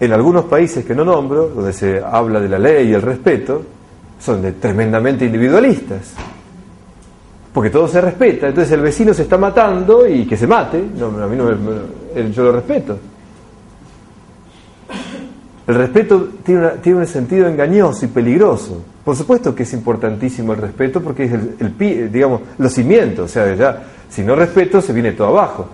[0.00, 3.62] En algunos países que no nombro, donde se habla de la ley y el respeto,
[4.18, 6.14] son de tremendamente individualistas.
[7.54, 8.48] Porque todo se respeta.
[8.48, 10.84] Entonces el vecino se está matando y que se mate.
[10.98, 11.50] No, a mí no
[12.30, 12.98] yo lo respeto.
[15.66, 18.84] El respeto tiene, tiene, un sentido engañoso y peligroso.
[19.04, 23.26] Por supuesto que es importantísimo el respeto porque es el, el digamos, los cimientos.
[23.26, 25.68] O sea, ya si no respeto, se viene todo abajo.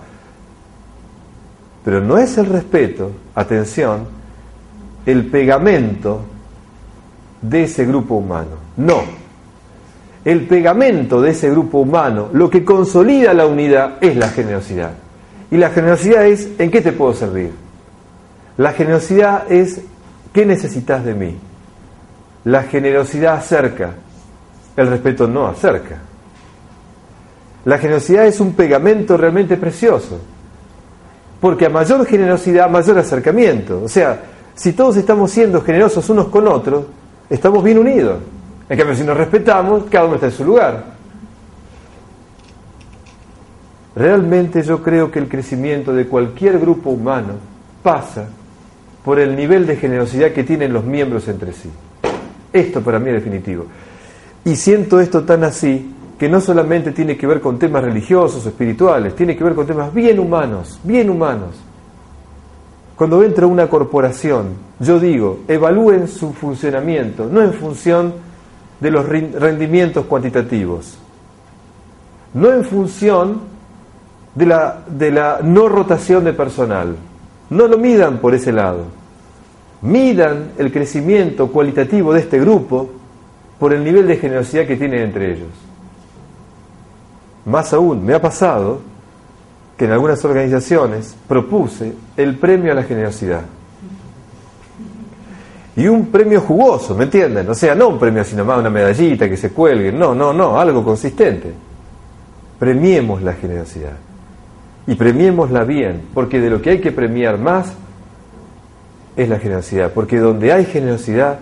[1.83, 4.05] Pero no es el respeto, atención,
[5.05, 6.21] el pegamento
[7.41, 8.51] de ese grupo humano.
[8.77, 9.20] No.
[10.23, 14.91] El pegamento de ese grupo humano, lo que consolida la unidad, es la generosidad.
[15.49, 17.51] Y la generosidad es, ¿en qué te puedo servir?
[18.57, 19.81] La generosidad es,
[20.31, 21.35] ¿qué necesitas de mí?
[22.45, 23.91] La generosidad acerca,
[24.77, 25.97] el respeto no acerca.
[27.65, 30.19] La generosidad es un pegamento realmente precioso,
[31.39, 33.83] porque a mayor generosidad, mayor acercamiento.
[33.83, 34.19] O sea,
[34.55, 36.85] si todos estamos siendo generosos unos con otros,
[37.29, 38.17] estamos bien unidos.
[38.71, 40.85] En cambio, si nos respetamos, cada uno está en su lugar.
[43.93, 47.33] Realmente yo creo que el crecimiento de cualquier grupo humano
[47.83, 48.29] pasa
[49.03, 51.69] por el nivel de generosidad que tienen los miembros entre sí.
[52.53, 53.65] Esto para mí es definitivo.
[54.45, 58.47] Y siento esto tan así que no solamente tiene que ver con temas religiosos o
[58.47, 61.59] espirituales, tiene que ver con temas bien humanos, bien humanos.
[62.95, 68.30] Cuando entra una corporación, yo digo, evalúen su funcionamiento, no en función
[68.81, 70.97] de los rendimientos cuantitativos,
[72.33, 73.41] no en función
[74.35, 76.95] de la, de la no rotación de personal,
[77.49, 78.85] no lo midan por ese lado,
[79.81, 82.89] midan el crecimiento cualitativo de este grupo
[83.59, 85.49] por el nivel de generosidad que tienen entre ellos.
[87.45, 88.81] Más aún, me ha pasado
[89.77, 93.41] que en algunas organizaciones propuse el premio a la generosidad.
[95.75, 97.49] Y un premio jugoso, ¿me entienden?
[97.49, 100.59] O sea, no un premio sino más una medallita que se cuelgue, no, no, no,
[100.59, 101.53] algo consistente.
[102.59, 103.93] Premiemos la generosidad.
[104.87, 107.73] Y premiémosla bien, porque de lo que hay que premiar más
[109.15, 111.39] es la generosidad, porque donde hay generosidad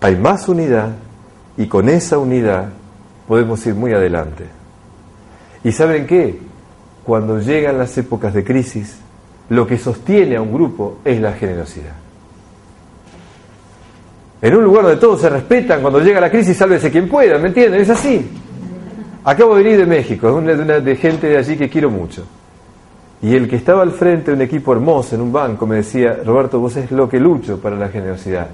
[0.00, 0.90] hay más unidad
[1.56, 2.68] y con esa unidad
[3.26, 4.44] podemos ir muy adelante.
[5.62, 6.40] ¿Y saben qué?
[7.04, 8.98] Cuando llegan las épocas de crisis,
[9.48, 12.03] lo que sostiene a un grupo es la generosidad.
[14.44, 17.48] En un lugar donde todos se respetan, cuando llega la crisis, sálvese quien pueda, ¿me
[17.48, 17.80] entienden?
[17.80, 18.30] Es así.
[19.24, 22.26] Acabo de venir de México, es una, de, de gente de allí que quiero mucho.
[23.22, 26.18] Y el que estaba al frente de un equipo hermoso en un banco me decía,
[26.22, 28.48] Roberto, vos es lo que lucho para la generosidad,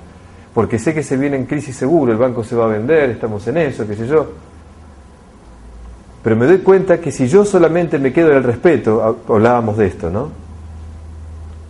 [0.55, 3.45] porque sé que se viene en crisis seguro, el banco se va a vender, estamos
[3.49, 4.31] en eso, qué sé yo.
[6.23, 9.87] Pero me doy cuenta que si yo solamente me quedo en el respeto, hablábamos de
[9.89, 10.50] esto, ¿no?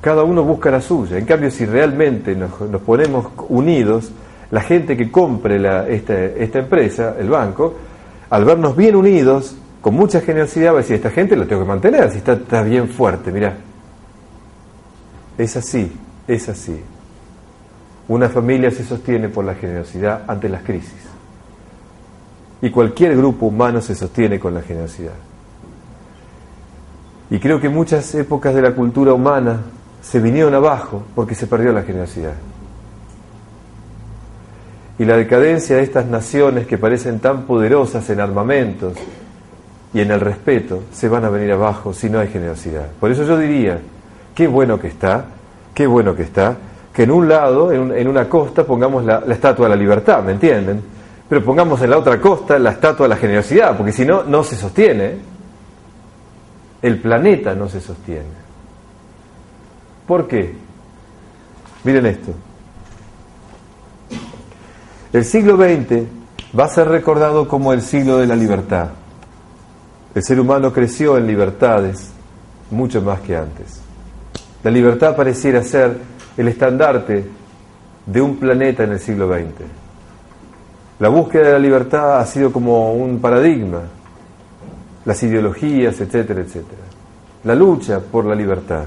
[0.01, 1.19] Cada uno busca la suya.
[1.19, 4.11] En cambio, si realmente nos, ponemos unidos,
[4.51, 5.57] la gente que compre
[5.95, 7.75] esta, empresa, el banco,
[8.31, 11.69] al vernos bien unidos, con mucha generosidad, va a decir, esta gente la tengo que
[11.69, 13.57] mantener, si está, está bien fuerte, mira.
[15.37, 15.93] Es así,
[16.27, 16.81] es así.
[18.09, 21.09] Una familia se sostiene por la generosidad ante las crisis.
[22.63, 25.15] Y cualquier grupo humano se sostiene con la generosidad.
[27.31, 29.61] Y creo que muchas épocas de la cultura humana
[30.03, 32.35] se vinieron abajo porque se perdió la generosidad.
[34.99, 38.95] Y la decadencia de estas naciones que parecen tan poderosas en armamentos
[39.95, 42.87] y en el respeto se van a venir abajo si no hay generosidad.
[43.01, 43.79] Por eso yo diría,
[44.35, 45.25] qué bueno que está,
[45.75, 46.57] qué bueno que está,
[46.93, 50.83] que en un lado, en, una costa, pongamos la estatua de la libertad, ¿me entienden?
[51.31, 54.43] pero pongamos en la otra costa la estatua de la generosidad, porque si no, no
[54.43, 55.15] se sostiene.
[56.83, 58.50] El planeta no se sostiene.
[60.07, 60.55] ¿Por qué?
[61.85, 62.33] Miren esto.
[65.13, 66.05] El siglo XX
[66.59, 68.91] va a ser recordado como el siglo de la libertad.
[70.15, 72.11] El ser humano creció en libertades
[72.71, 73.81] mucho más que antes.
[74.63, 75.97] La libertad pareciera ser
[76.37, 77.25] el estandarte
[78.07, 79.67] de un planeta en el siglo XX.
[80.99, 83.83] La búsqueda de la libertad ha sido como un paradigma,
[85.05, 86.83] las ideologías, etcétera, etcétera.
[87.45, 88.85] La lucha por la libertad.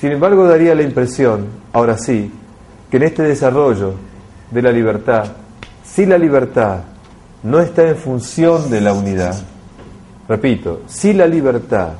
[0.00, 2.32] Sin embargo, daría la impresión, ahora sí,
[2.90, 3.92] que en este desarrollo
[4.50, 5.26] de la libertad,
[5.84, 6.84] si la libertad
[7.42, 9.38] no está en función de la unidad,
[10.26, 11.90] repito, si la libertad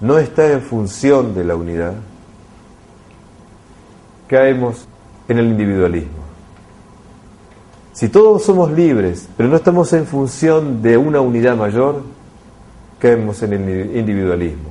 [0.00, 1.92] no está en función de la unidad,
[4.26, 4.88] caemos
[5.28, 6.24] en el individualismo.
[7.92, 12.02] Si todos somos libres, pero no estamos en función de una unidad mayor,
[12.98, 14.70] caemos en el individualismo.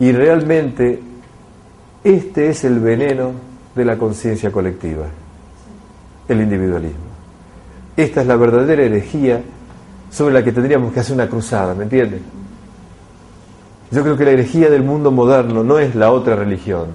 [0.00, 1.02] Y realmente
[2.08, 3.32] este es el veneno
[3.74, 5.04] de la conciencia colectiva,
[6.26, 7.08] el individualismo.
[7.96, 9.42] Esta es la verdadera herejía
[10.10, 12.22] sobre la que tendríamos que hacer una cruzada, ¿me entienden?
[13.90, 16.86] Yo creo que la herejía del mundo moderno no es la otra religión,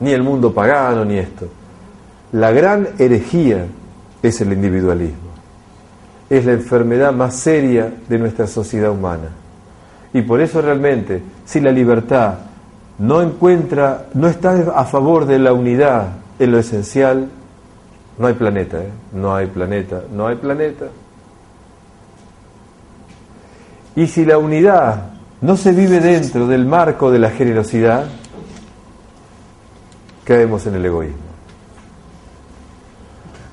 [0.00, 1.46] ni el mundo pagano, ni esto.
[2.32, 3.66] La gran herejía
[4.20, 5.28] es el individualismo.
[6.28, 9.28] Es la enfermedad más seria de nuestra sociedad humana.
[10.12, 12.47] Y por eso realmente, si la libertad
[12.98, 17.28] no encuentra, no está a favor de la unidad en lo esencial,
[18.18, 18.90] no hay planeta, ¿eh?
[19.12, 20.86] no hay planeta, no hay planeta.
[23.94, 28.06] Y si la unidad no se vive dentro del marco de la generosidad,
[30.24, 31.28] caemos en el egoísmo.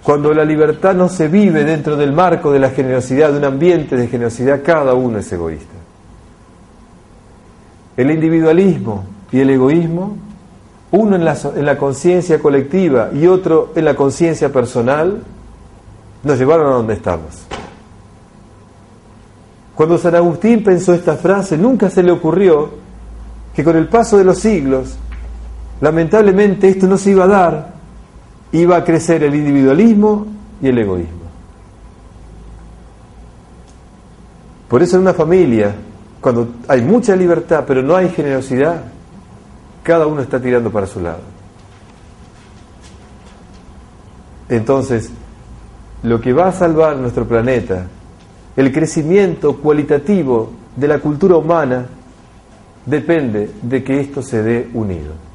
[0.04, 3.96] Cuando la libertad no se vive dentro del marco de la generosidad, de un ambiente
[3.96, 5.74] de generosidad, cada uno es egoísta.
[7.98, 10.18] El individualismo y el egoísmo,
[10.92, 15.22] uno en la, en la conciencia colectiva y otro en la conciencia personal,
[16.24, 17.46] nos llevaron a donde estamos.
[19.76, 22.70] Cuando San Agustín pensó esta frase, nunca se le ocurrió
[23.54, 24.96] que con el paso de los siglos,
[25.82, 27.76] lamentablemente esto no se iba a dar
[28.52, 30.28] iba a crecer el individualismo
[30.62, 31.26] y el egoísmo.
[34.68, 35.76] Por eso en una familia,
[36.22, 38.82] cuando hay mucha libertad pero no hay generosidad,
[39.86, 41.22] cada uno está tirando para su lado.
[44.50, 45.12] Entonces,
[46.04, 47.86] lo que va a salvar nuestro planeta,
[48.58, 51.86] el crecimiento cualitativo de la cultura humana,
[52.86, 55.26] depende de que esto se dé unido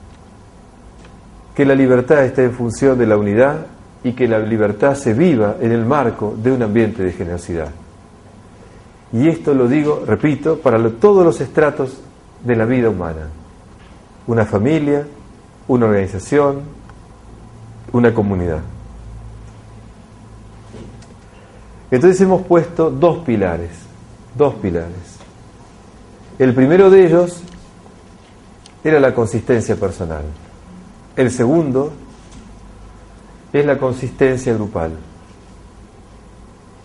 [1.61, 3.67] que la libertad esté en función de la unidad
[4.03, 7.69] y que la libertad se viva en el marco de un ambiente de generosidad.
[9.13, 12.01] Y esto lo digo, repito, para todos los estratos
[12.43, 13.29] de la vida humana.
[14.31, 15.05] Una familia,
[15.67, 16.61] una organización,
[17.91, 18.61] una comunidad.
[21.91, 23.71] Entonces hemos puesto dos pilares,
[24.39, 25.19] dos pilares.
[26.39, 27.43] El primero de ellos
[28.85, 30.23] era la consistencia personal.
[31.17, 31.91] El segundo
[33.53, 34.93] es la consistencia grupal.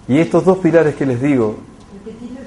[0.08, 1.58] Y estos dos pilares que les digo,
[1.94, 2.42] el primero,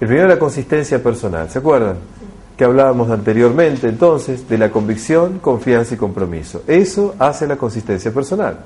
[0.00, 2.15] el primero es la consistencia personal, ¿se acuerdan?
[2.56, 6.62] Que hablábamos anteriormente entonces de la convicción, confianza y compromiso.
[6.66, 8.58] Eso hace la consistencia personal.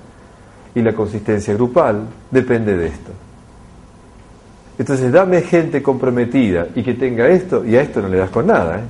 [0.74, 3.10] Y la consistencia grupal depende de esto.
[4.78, 8.46] Entonces, dame gente comprometida y que tenga esto, y a esto no le das con
[8.46, 8.78] nada.
[8.78, 8.82] ¿eh?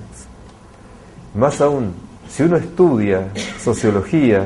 [1.34, 1.94] Más aún,
[2.28, 3.28] si uno estudia
[3.58, 4.44] sociología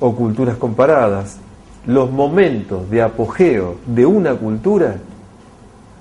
[0.00, 1.36] o culturas comparadas,
[1.86, 4.96] los momentos de apogeo de una cultura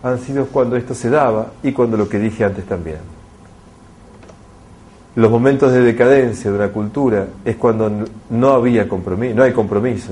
[0.02, 3.17] han sido cuando esto se daba y cuando lo que dije antes también.
[5.18, 10.12] Los momentos de decadencia de una cultura es cuando no había compromiso, no hay compromiso,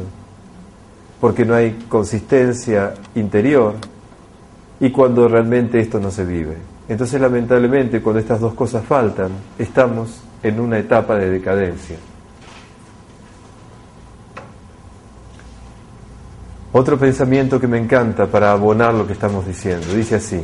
[1.22, 3.76] porque no hay consistencia interior
[4.80, 6.58] y cuando realmente esto no se vive.
[6.89, 9.30] Entonces, lamentablemente, cuando estas dos cosas faltan,
[9.60, 11.97] estamos en una etapa de decadencia.
[16.72, 20.41] Otro pensamiento que me encanta para abonar lo que estamos diciendo, dice así,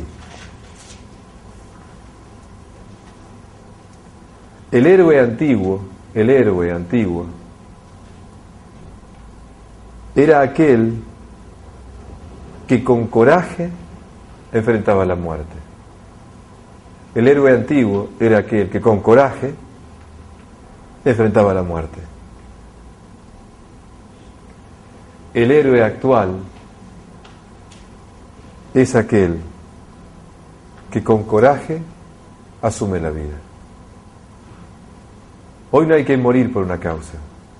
[4.72, 5.82] el héroe antiguo,
[6.14, 7.26] el héroe antiguo,
[10.14, 11.02] era aquel
[12.66, 13.70] que con coraje
[14.52, 15.56] enfrentaba la muerte.
[17.14, 19.54] El héroe antiguo era aquel que con coraje
[21.04, 22.00] enfrentaba la muerte.
[25.34, 26.36] El héroe actual
[28.72, 29.38] es aquel
[30.90, 31.82] que con coraje
[32.62, 33.51] asume la vida.
[35.74, 37.14] Hoy no hay que morir por una causa,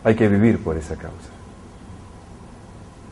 [0.04, 1.30] hay que vivir por esa causa.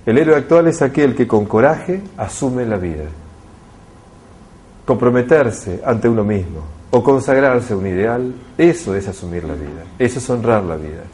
[0.04, 3.04] El héroe actual es aquel que con coraje asume la vida.
[4.84, 10.18] Comprometerse ante uno mismo o consagrarse a un ideal, eso es asumir la vida, eso
[10.18, 11.04] es honrar la vida,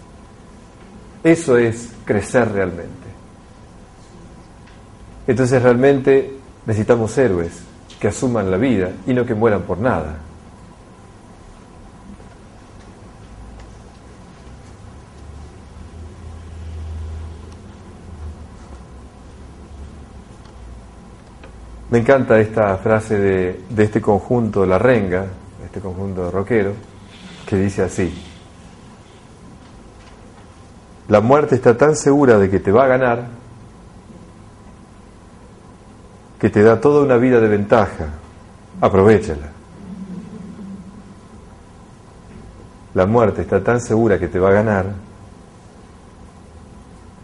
[1.22, 3.06] eso es crecer realmente.
[5.28, 6.34] Entonces realmente
[6.66, 7.62] necesitamos héroes
[8.00, 10.16] que asuman la vida y no que mueran por nada.
[21.90, 25.26] Me encanta esta frase de, este conjunto, La Renga,
[25.64, 26.72] este conjunto de rockero,
[27.46, 28.12] que dice así,
[31.08, 33.28] la muerte está tan segura de que te va a ganar
[36.40, 38.08] que te da toda una vida de ventaja,
[38.80, 39.52] aprovechala.
[42.94, 44.86] La muerte está tan segura que te va a ganar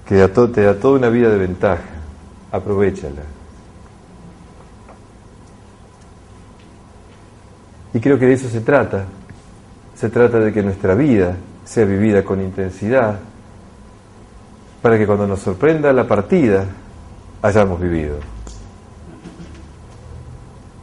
[0.07, 1.83] que te da toda una vida de ventaja,
[2.53, 3.23] aprovechala.
[7.95, 9.05] Y creo que de eso se trata.
[9.95, 13.19] Se trata de que nuestra vida sea vivida con intensidad
[14.81, 16.67] para que cuando nos sorprenda la partida
[17.41, 18.17] hayamos vivido.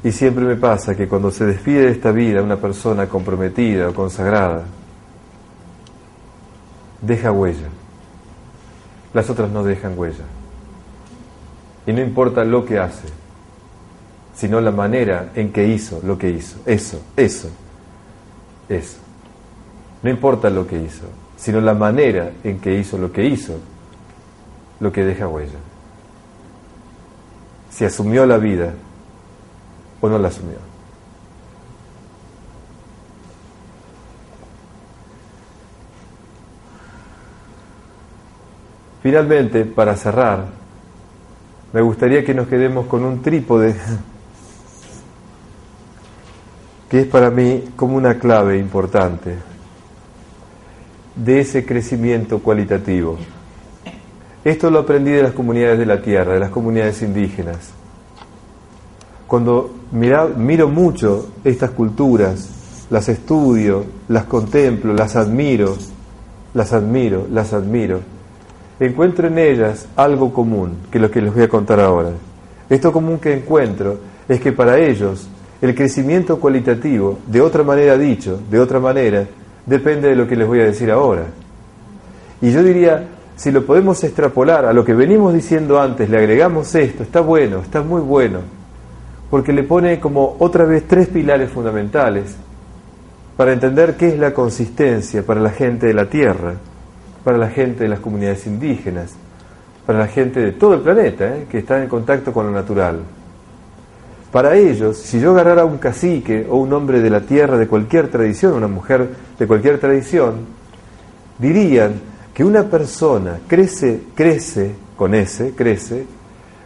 [0.03, 3.93] Y siempre me pasa que cuando se despide de esta vida una persona comprometida o
[3.93, 4.64] consagrada,
[7.01, 7.68] deja huella.
[9.14, 10.24] Las otras no dejan huella.
[11.86, 13.10] Y no importa lo que hace,
[14.40, 16.60] sino la manera en que hizo lo que hizo.
[16.66, 17.50] Eso, eso,
[18.70, 18.98] eso.
[20.02, 21.04] No importa lo que hizo,
[21.36, 23.60] sino la manera en que hizo lo que hizo,
[24.80, 25.60] lo que deja huella.
[27.70, 28.74] Si asumió la vida
[30.00, 30.56] o no la asumió.
[39.04, 40.46] Finalmente, para cerrar,
[41.74, 43.76] me gustaría que nos quedemos con un trípode
[46.90, 49.36] que es para mí como una clave importante
[51.16, 53.18] de ese crecimiento cualitativo.
[54.44, 57.72] Esto lo aprendí de las comunidades de la tierra, de las comunidades indígenas.
[59.28, 65.78] Cuando miro mucho estas culturas, las estudio, las contemplo, las admiro,
[66.56, 68.00] las admiro, las admiro,
[68.80, 72.12] encuentro en ellas algo común, que es lo que les voy a contar ahora.
[72.70, 75.28] Esto común que encuentro es que para ellos
[75.62, 79.26] el crecimiento cualitativo, de otra manera dicho, de otra manera,
[79.66, 81.26] depende de lo que les voy a decir ahora.
[82.41, 86.74] Y yo diría, si lo podemos extrapolar a lo que venimos diciendo antes, le agregamos
[86.76, 88.39] esto, está bueno, está muy bueno,
[89.30, 92.36] porque le pone como otra vez tres pilares fundamentales
[93.36, 96.55] para entender qué es la consistencia para la gente de la Tierra,
[97.24, 99.14] para la gente de las comunidades indígenas,
[99.86, 101.47] para la gente de todo el planeta, ¿eh?
[101.49, 102.99] que está en contacto con lo natural.
[104.32, 108.09] Para ellos, si yo agarrara un cacique o un hombre de la tierra de cualquier
[108.09, 109.09] tradición, una mujer
[109.39, 110.45] de cualquier tradición,
[111.39, 111.99] dirían
[112.34, 116.05] que una persona crece, crece, con ese, crece,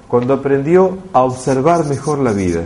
[0.07, 2.64] cuando aprendió a observar mejor la vida.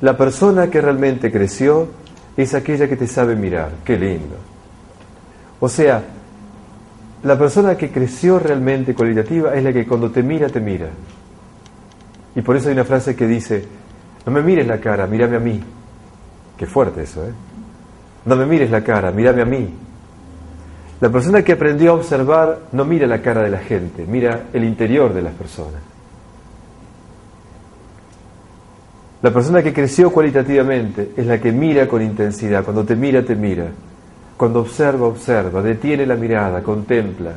[0.00, 1.88] La persona que realmente creció
[2.36, 3.72] es aquella que te sabe mirar.
[3.84, 4.36] Qué lindo.
[5.58, 6.04] O sea,
[7.22, 10.88] la persona que creció realmente cualitativa es la que cuando te mira, te mira.
[12.34, 13.64] Y por eso hay una frase que dice,
[14.24, 15.60] no me mires la cara, mírame a mí.
[16.56, 17.32] Qué fuerte eso, ¿eh?
[18.24, 19.74] No me mires la cara, mírame a mí.
[21.00, 24.64] La persona que aprendió a observar no mira la cara de la gente, mira el
[24.64, 25.80] interior de las personas.
[29.22, 32.62] La persona que creció cualitativamente es la que mira con intensidad.
[32.64, 33.66] Cuando te mira, te mira.
[34.38, 35.60] Cuando observa, observa.
[35.60, 37.32] Detiene la mirada, contempla.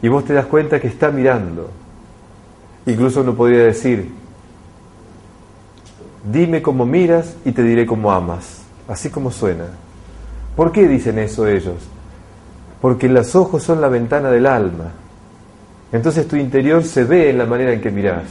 [0.00, 1.70] Y vos te das cuenta que está mirando.
[2.86, 4.10] Incluso uno podría decir,
[6.24, 8.62] dime cómo miras y te diré cómo amas.
[8.88, 9.66] Así como suena.
[10.56, 11.76] ¿Por qué dicen eso ellos?
[12.80, 14.90] Porque los ojos son la ventana del alma.
[15.92, 18.24] Entonces tu interior se ve en la manera en que mirás.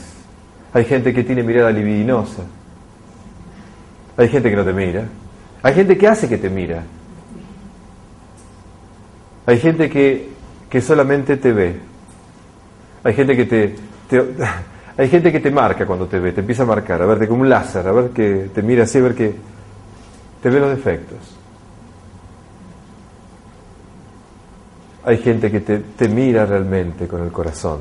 [0.74, 2.42] Hay gente que tiene mirada libidinosa.
[4.18, 5.06] Hay gente que no te mira.
[5.64, 6.84] Hay gente que hace que te mira.
[9.46, 10.30] Hay gente que,
[10.70, 11.76] que solamente te ve.
[13.04, 13.76] Hay gente que te,
[14.98, 17.42] hay gente que te marca cuando te ve, te empieza a marcar, a verte como
[17.42, 19.34] un láser, a ver que te mira así, a ver que
[20.42, 21.38] te ve los defectos.
[25.04, 27.80] Hay gente que te, te mira realmente con el corazón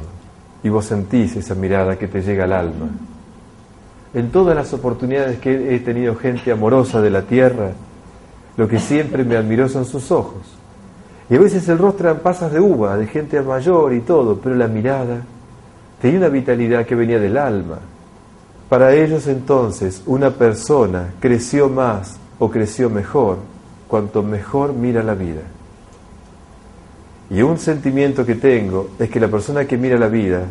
[0.62, 2.88] y vos sentís esa mirada que te llega al alma.
[4.12, 7.70] En todas las oportunidades que he tenido gente amorosa de la tierra,
[8.56, 10.42] lo que siempre me admiró son sus ojos.
[11.28, 14.56] Y a veces el rostro eran pasas de uva, de gente mayor y todo, pero
[14.56, 15.22] la mirada
[16.02, 17.78] tenía una vitalidad que venía del alma.
[18.68, 23.38] Para ellos entonces una persona creció más o creció mejor
[23.86, 25.42] cuanto mejor mira la vida.
[27.30, 30.42] Y un sentimiento que tengo es que la persona que mira la vida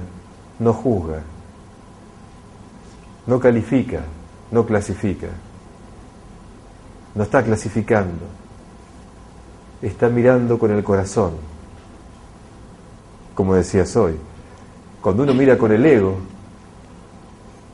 [0.60, 1.22] no juzga,
[3.30, 3.99] no califica,
[4.49, 5.27] no clasifica,
[7.13, 8.25] no está clasificando,
[9.84, 11.34] está mirando con el corazón,
[13.36, 14.15] como decías hoy.
[14.99, 16.17] Cuando uno mira con el ego,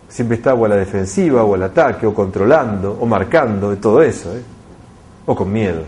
[0.10, 4.36] siempre está o a la defensiva, o al ataque, o controlando, o marcando, todo eso,
[4.36, 4.44] ¿eh?
[5.26, 5.84] o con miedo.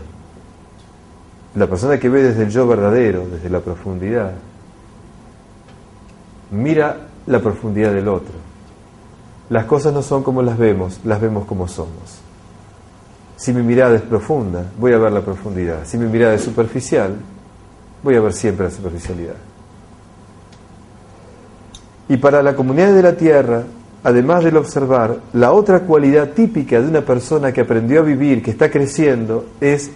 [1.56, 4.32] La persona que ve desde el yo verdadero, desde la profundidad,
[6.52, 6.96] mira
[7.26, 8.37] la profundidad del otro.
[9.50, 12.20] Las cosas no son como las vemos, las vemos como somos.
[13.36, 15.80] Si mi mirada es profunda, voy a ver la profundidad.
[15.84, 17.14] Si mi mirada es superficial,
[18.02, 19.36] voy a ver siempre la superficialidad.
[22.08, 23.62] Y para la comunidad de la tierra,
[24.02, 28.50] además del observar, la otra cualidad típica de una persona que aprendió a vivir, que
[28.50, 29.90] está creciendo, es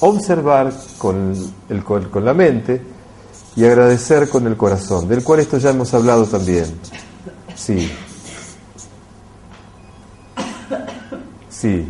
[0.00, 1.34] observar con,
[1.68, 2.80] el, con la mente
[3.56, 6.66] y agradecer con el corazón, del cual esto ya hemos hablado también.
[7.54, 7.90] Sí.
[11.58, 11.88] Sí.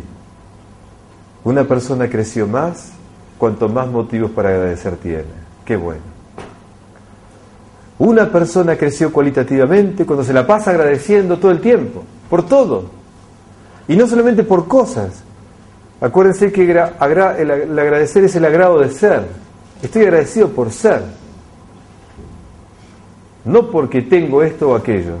[1.43, 2.91] Una persona creció más
[3.37, 5.23] cuanto más motivos para agradecer tiene.
[5.63, 6.01] Qué bueno.
[7.97, 12.85] Una persona creció cualitativamente cuando se la pasa agradeciendo todo el tiempo, por todo.
[13.87, 15.23] Y no solamente por cosas,
[16.01, 19.25] Acuérdense que el, agradecer es el agrado de ser.
[19.81, 21.01] Estoy agradecido por ser.
[23.45, 25.13] No porque tengo esto o aquello.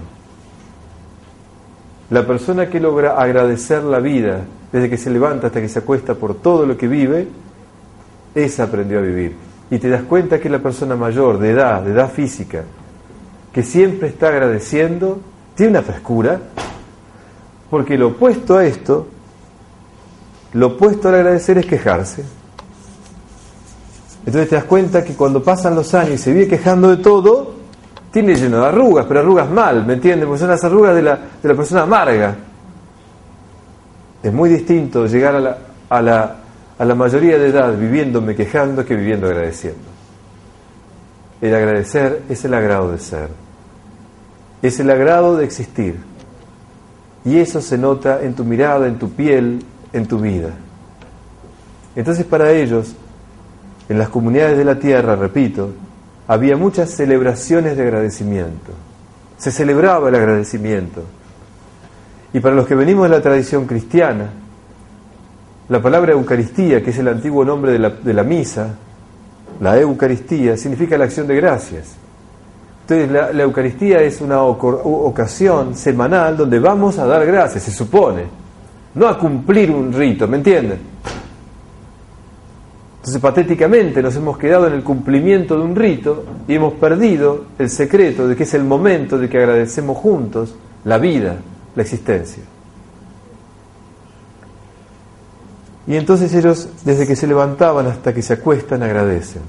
[2.09, 4.41] La persona que logra agradecer la vida
[4.71, 7.27] desde que se levanta hasta que se acuesta por todo lo que vive,
[8.33, 9.35] esa aprendió a vivir.
[9.71, 12.63] Y te das cuenta que la persona mayor, de edad, de edad física,
[13.51, 15.19] que siempre está agradeciendo,
[15.55, 16.39] tiene una frescura,
[17.69, 19.07] porque lo opuesto a esto
[20.55, 22.23] lo opuesto al agradecer es quejarse.
[24.25, 27.54] Entonces te das cuenta que cuando pasan los años y se vive quejando de todo,
[28.15, 30.25] tiene lleno de arrugas, pero arrugas mal, ¿me entiendes?
[30.25, 32.33] Porque son las arrugas de la, de la persona amarga.
[34.23, 35.57] Es muy distinto llegar a la,
[35.89, 36.35] a, la,
[36.79, 39.81] a la mayoría de edad viviéndome quejando que viviendo agradeciendo.
[41.41, 43.27] El agradecer es el agrado de ser,
[44.61, 45.97] es el agrado de existir.
[47.25, 49.61] Y eso se nota en tu mirada, en tu piel,
[49.91, 50.51] en tu vida.
[51.97, 52.95] Entonces para ellos,
[53.89, 55.71] en las comunidades de la tierra, repito,
[56.27, 58.71] había muchas celebraciones de agradecimiento.
[59.37, 61.03] Se celebraba el agradecimiento.
[62.33, 64.29] Y para los que venimos de la tradición cristiana,
[65.69, 68.75] la palabra Eucaristía, que es el antiguo nombre de la, misa,
[69.59, 71.95] la Eucaristía, significa la acción de gracias.
[72.81, 78.45] Entonces la, la Eucaristía es una ocasión semanal donde vamos a dar gracias, se supone
[78.95, 80.79] no a cumplir un rito, ¿me entienden?
[83.05, 87.69] Entonces, patéticamente nos hemos quedado en el cumplimiento de un rito y hemos perdido el
[87.69, 90.55] secreto de que es el momento de que agradecemos juntos
[90.85, 91.35] la vida,
[91.75, 92.41] la existencia.
[95.85, 99.43] Y entonces ellos, desde que se levantaban hasta que se acuestan, agradecen.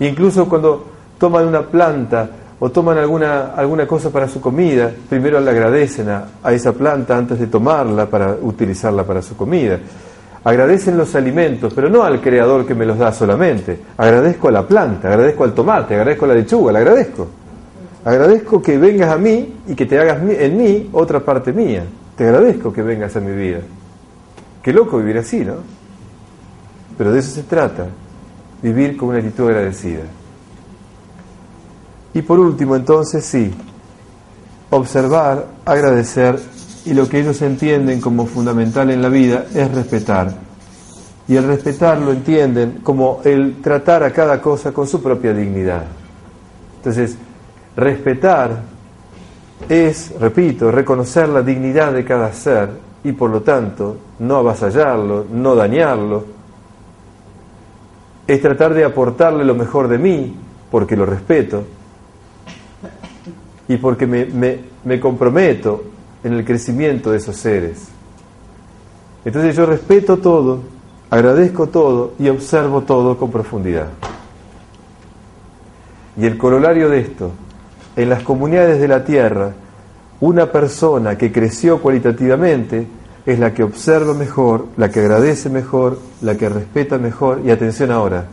[0.00, 0.84] incluso cuando
[1.16, 2.28] toman una planta
[2.60, 7.16] o toman alguna, alguna cosa para su comida, primero le agradecen a, a esa planta
[7.16, 9.78] antes de tomarla para utilizarla para su comida.
[10.44, 13.78] Agradecen los alimentos, pero no al creador que me los da solamente.
[13.96, 17.28] Agradezco a la planta, agradezco al tomate, agradezco a la lechuga, le agradezco.
[18.04, 21.84] Agradezco que vengas a mí y que te hagas en mí otra parte mía.
[22.14, 23.60] Te agradezco que vengas a mi vida.
[24.62, 25.54] Qué loco vivir así, ¿no?
[26.98, 27.86] Pero de eso se trata,
[28.62, 30.02] vivir con una actitud agradecida.
[32.12, 33.50] Y por último, entonces, sí,
[34.70, 36.38] observar, agradecer
[36.86, 40.34] y lo que ellos entienden como fundamental en la vida es respetar.
[41.26, 45.84] Y el respetar lo entienden como el tratar a cada cosa con su propia dignidad.
[46.76, 47.16] Entonces,
[47.74, 48.60] respetar
[49.68, 52.68] es, repito, reconocer la dignidad de cada ser
[53.02, 56.26] y por lo tanto no avasallarlo, no dañarlo.
[58.26, 60.36] Es tratar de aportarle lo mejor de mí
[60.70, 61.64] porque lo respeto
[63.68, 65.93] y porque me, me, me comprometo
[66.24, 67.88] en el crecimiento de esos seres.
[69.24, 70.60] Entonces yo respeto todo,
[71.10, 73.88] agradezco todo y observo todo con profundidad.
[76.16, 77.30] Y el corolario de esto,
[77.96, 79.52] en las comunidades de la tierra,
[80.20, 82.86] una persona que creció cualitativamente
[83.26, 87.90] es la que observa mejor, la que agradece mejor, la que respeta mejor y atención
[87.90, 88.26] ahora,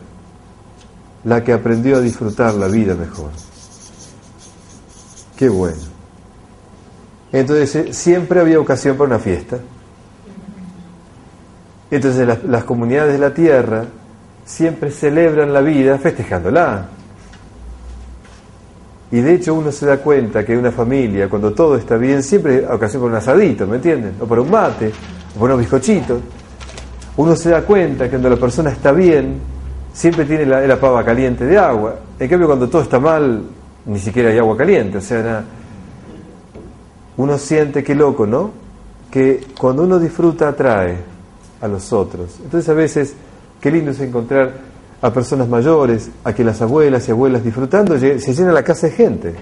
[1.24, 3.30] la que aprendió a disfrutar la vida mejor.
[5.36, 5.91] Qué bueno.
[7.32, 9.58] Entonces eh, siempre había ocasión para una fiesta.
[11.90, 13.84] Entonces las, comunidades de la tierra
[14.44, 16.86] siempre celebran la vida festejándola.
[19.10, 22.64] Y de hecho uno se da cuenta que una familia, cuando todo está bien, siempre
[22.66, 24.14] hay ocasión para un asadito, ¿me entienden?
[24.20, 24.90] O para un mate,
[25.36, 26.18] o para unos bizcochitos.
[27.18, 29.38] Uno se da cuenta que cuando la persona está bien,
[29.92, 31.96] siempre tiene la, la pava caliente de agua.
[32.18, 33.42] En cambio, cuando todo está mal,
[33.84, 34.96] ni siquiera hay agua caliente.
[34.96, 35.44] O sea, nada,
[37.16, 38.50] uno siente que loco, ¿no?
[39.10, 40.96] Que cuando uno disfruta atrae
[41.60, 42.38] a los otros.
[42.42, 43.14] Entonces a veces,
[43.60, 44.52] qué lindo es encontrar
[45.00, 48.92] a personas mayores, a que las abuelas y abuelas disfrutando, se llena la casa de
[48.92, 49.34] gente.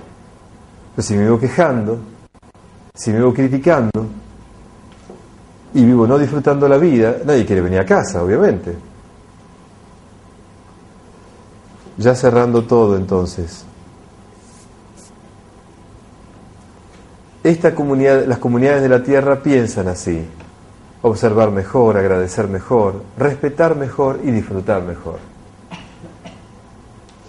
[0.97, 1.99] Pero si me vivo quejando,
[2.95, 4.07] si me vivo criticando,
[5.73, 8.75] y vivo no disfrutando la vida, nadie quiere venir a casa, obviamente.
[11.97, 13.65] Ya cerrando todo entonces.
[17.43, 20.21] Esta comunidad, las comunidades de la tierra piensan así,
[21.03, 25.19] observar mejor, agradecer mejor, respetar mejor y disfrutar mejor.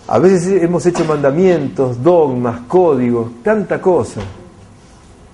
[0.08, 4.20] A veces hemos hecho mandamientos, dogmas, códigos, tanta cosa.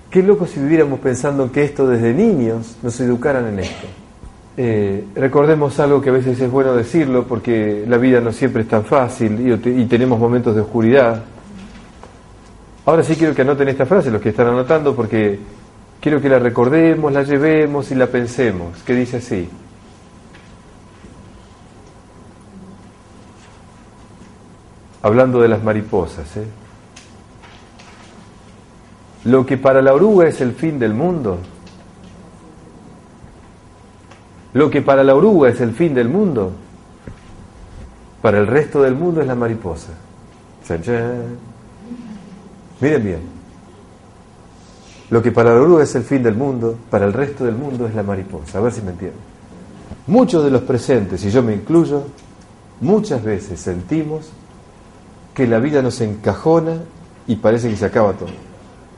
[0.08, 3.86] Qué loco si viviéramos pensando que esto desde niños nos educaran en esto.
[4.56, 8.68] Eh, recordemos algo que a veces es bueno decirlo porque la vida no siempre es
[8.68, 11.24] tan fácil y tenemos momentos de oscuridad.
[12.88, 15.38] Ahora sí quiero que anoten esta frase, los que están anotando, porque
[16.00, 19.46] quiero que la recordemos, la llevemos y la pensemos, que dice así.
[25.02, 26.46] Hablando de las mariposas, ¿eh?
[29.24, 31.40] Lo que para la oruga es el fin del mundo,
[34.54, 36.52] lo que para la oruga es el fin del mundo,
[38.22, 39.92] para el resto del mundo es la mariposa.
[42.80, 43.20] Miren bien,
[45.10, 47.86] lo que para la oruga es el fin del mundo, para el resto del mundo
[47.86, 48.58] es la mariposa.
[48.58, 49.20] A ver si me entienden.
[50.06, 52.02] Muchos de los presentes, y yo me incluyo,
[52.80, 54.30] muchas veces sentimos
[55.34, 56.78] que la vida nos encajona
[57.26, 58.30] y parece que se acaba todo.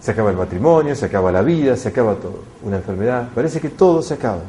[0.01, 2.43] Se acaba el matrimonio, se acaba la vida, se acaba todo.
[2.63, 4.43] Una enfermedad, parece que todo se acaba.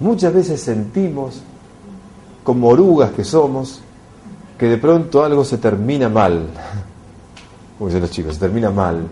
[0.00, 1.42] Muchas veces sentimos,
[2.42, 3.80] como orugas que somos,
[4.58, 6.48] que de pronto algo se termina mal
[7.82, 9.08] como los chicos, se termina mal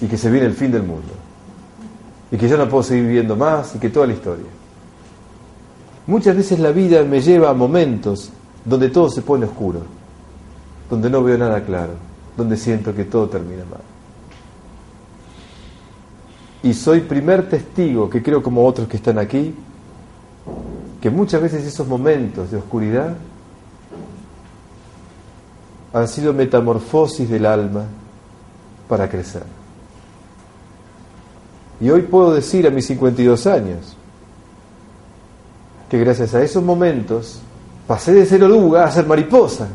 [0.00, 1.12] y que se viene el fin del mundo
[2.30, 4.46] y que yo no puedo seguir viviendo más y que toda la historia.
[6.06, 8.30] Muchas veces la vida me lleva a momentos
[8.64, 9.80] donde todo se pone oscuro,
[10.88, 11.94] donde no veo nada claro,
[12.36, 13.80] donde siento que todo termina mal.
[16.62, 19.54] Y soy primer testigo, que creo como otros que están aquí,
[21.00, 23.16] que muchas veces esos momentos de oscuridad
[25.94, 27.84] han sido metamorfosis del alma
[28.88, 29.44] para crecer.
[31.80, 33.96] Y hoy puedo decir a mis 52 años
[35.88, 37.38] que gracias a esos momentos
[37.86, 39.68] pasé de ser oruga a ser mariposa.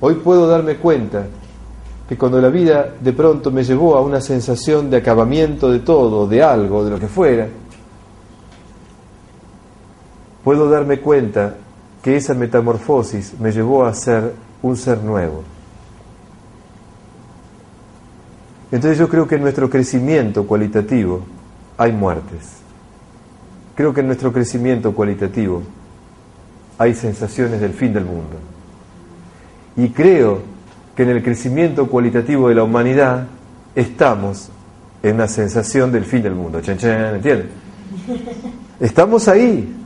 [0.00, 1.26] Hoy puedo darme cuenta
[2.08, 6.28] que cuando la vida de pronto me llevó a una sensación de acabamiento de todo,
[6.28, 7.48] de algo, de lo que fuera,
[10.44, 11.56] puedo darme cuenta
[12.02, 15.42] que esa metamorfosis me llevó a ser un ser nuevo.
[18.72, 21.22] Entonces yo creo que en nuestro crecimiento cualitativo
[21.76, 22.58] hay muertes.
[23.74, 25.62] Creo que en nuestro crecimiento cualitativo
[26.78, 28.36] hay sensaciones del fin del mundo.
[29.76, 30.42] Y creo
[30.94, 33.26] que en el crecimiento cualitativo de la humanidad
[33.74, 34.50] estamos
[35.02, 36.60] en una sensación del fin del mundo.
[36.60, 37.48] Chen, ¿entienden?
[38.78, 39.79] Estamos ahí.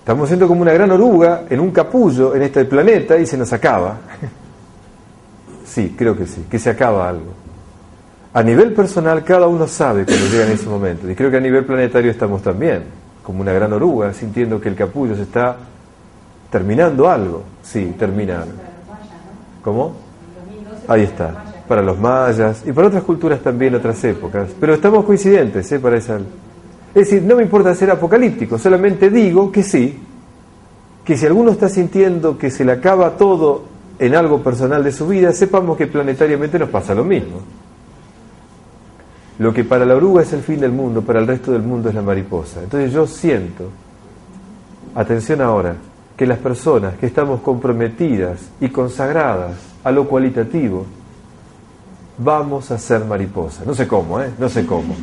[0.00, 3.52] Estamos siendo como una gran oruga en un capullo en este planeta y se nos
[3.52, 3.98] acaba.
[5.64, 7.32] Sí, creo que sí, que se acaba algo.
[8.32, 11.08] A nivel personal, cada uno sabe cuando llega en ese momento.
[11.08, 12.84] Y creo que a nivel planetario estamos también,
[13.22, 15.56] como una gran oruga, sintiendo que el capullo se está
[16.50, 17.44] terminando algo.
[17.62, 18.58] Sí, termina algo.
[19.62, 19.92] ¿Cómo?
[20.88, 21.44] Ahí está.
[21.68, 24.48] Para los mayas y para otras culturas también, otras épocas.
[24.58, 25.78] Pero estamos coincidentes, ¿eh?
[25.78, 26.18] Para esa.
[26.94, 29.98] Es decir, no me importa ser apocalíptico, solamente digo que sí,
[31.04, 33.64] que si alguno está sintiendo que se le acaba todo
[33.98, 37.40] en algo personal de su vida, sepamos que planetariamente nos pasa lo mismo.
[39.38, 41.88] Lo que para la oruga es el fin del mundo, para el resto del mundo
[41.88, 42.62] es la mariposa.
[42.62, 43.70] Entonces yo siento,
[44.94, 45.76] atención ahora,
[46.16, 50.84] que las personas que estamos comprometidas y consagradas a lo cualitativo,
[52.22, 53.62] vamos a ser mariposa.
[53.64, 54.30] No sé cómo, ¿eh?
[54.38, 54.94] No sé cómo.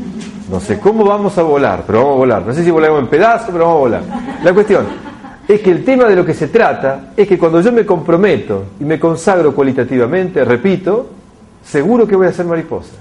[0.49, 2.45] No sé cómo vamos a volar, pero vamos a volar.
[2.45, 4.03] No sé si volamos en pedazos, pero vamos a volar.
[4.43, 4.85] La cuestión,
[5.47, 8.65] es que el tema de lo que se trata es que cuando yo me comprometo
[8.79, 11.07] y me consagro cualitativamente, repito,
[11.63, 12.95] seguro que voy a ser mariposa.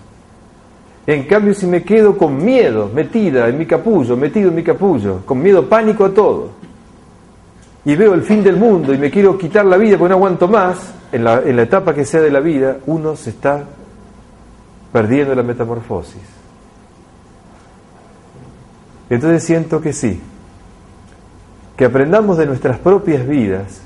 [1.06, 5.20] En cambio, si me quedo con miedo, metida en mi capullo, metido en mi capullo,
[5.24, 6.50] con miedo, pánico a todo,
[7.84, 10.48] y veo el fin del mundo y me quiero quitar la vida porque no aguanto
[10.48, 13.62] más, en la, en la etapa que sea de la vida, uno se está
[14.96, 16.22] perdiendo la metamorfosis.
[19.10, 20.18] Entonces siento que sí,
[21.76, 23.82] que aprendamos de nuestras propias vidas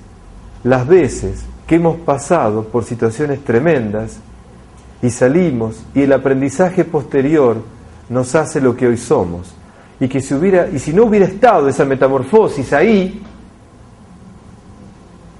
[0.62, 4.20] las veces que hemos pasado por situaciones tremendas
[5.02, 7.56] y salimos y el aprendizaje posterior
[8.08, 9.52] nos hace lo que hoy somos
[9.98, 13.20] y que si hubiera y si no hubiera estado esa metamorfosis ahí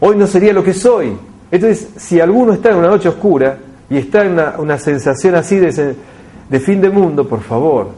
[0.01, 1.17] hoy no sería lo que soy
[1.49, 6.61] entonces si alguno está en una noche oscura y está en una, sensación así de,
[6.61, 7.91] fin de mundo por favor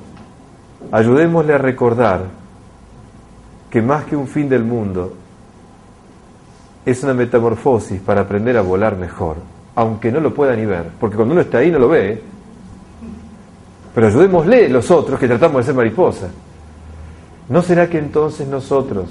[0.90, 2.43] ayudémosle a recordar
[3.73, 5.14] que más que un fin del mundo,
[6.85, 9.36] es una metamorfosis para aprender a volar mejor,
[9.74, 12.23] aunque no lo pueda ni ver, porque cuando uno está ahí no lo ve.
[13.94, 16.28] Pero ayudémosle los otros que tratamos de ser mariposa.
[17.48, 19.06] ¿No será que entonces nosotros,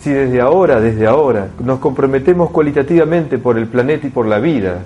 [0.00, 4.82] si desde ahora, desde ahora, nos comprometemos cualitativamente por el planeta y por la vida,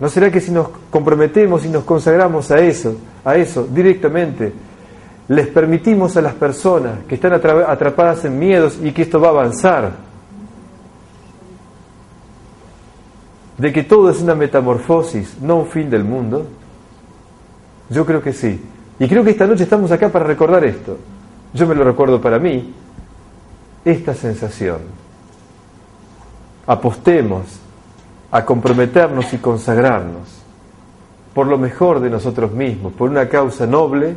[0.00, 4.52] ¿no será que si nos comprometemos y nos consagramos a eso, a eso directamente,
[5.28, 9.30] les permitimos a las personas que están atrapadas en miedos y que esto va a
[9.30, 9.92] avanzar,
[13.56, 16.46] de que todo es una metamorfosis, no un fin del mundo?
[17.88, 18.60] Yo creo que sí.
[18.98, 20.98] Y creo que esta noche estamos acá para recordar esto.
[21.52, 22.74] Yo me lo recuerdo para mí,
[23.84, 24.78] esta sensación.
[26.66, 27.60] Apostemos
[28.34, 30.42] a comprometernos y consagrarnos
[31.32, 34.16] por lo mejor de nosotros mismos, por una causa noble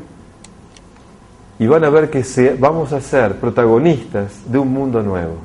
[1.60, 2.26] y van a ver que
[2.60, 5.36] vamos a ser protagonistas de un mundo nuevo.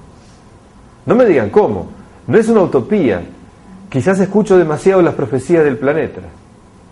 [1.04, 1.88] No me digan cómo,
[2.26, 3.22] no es una utopía.
[3.90, 6.22] Quizás escucho demasiado las profecías del planeta,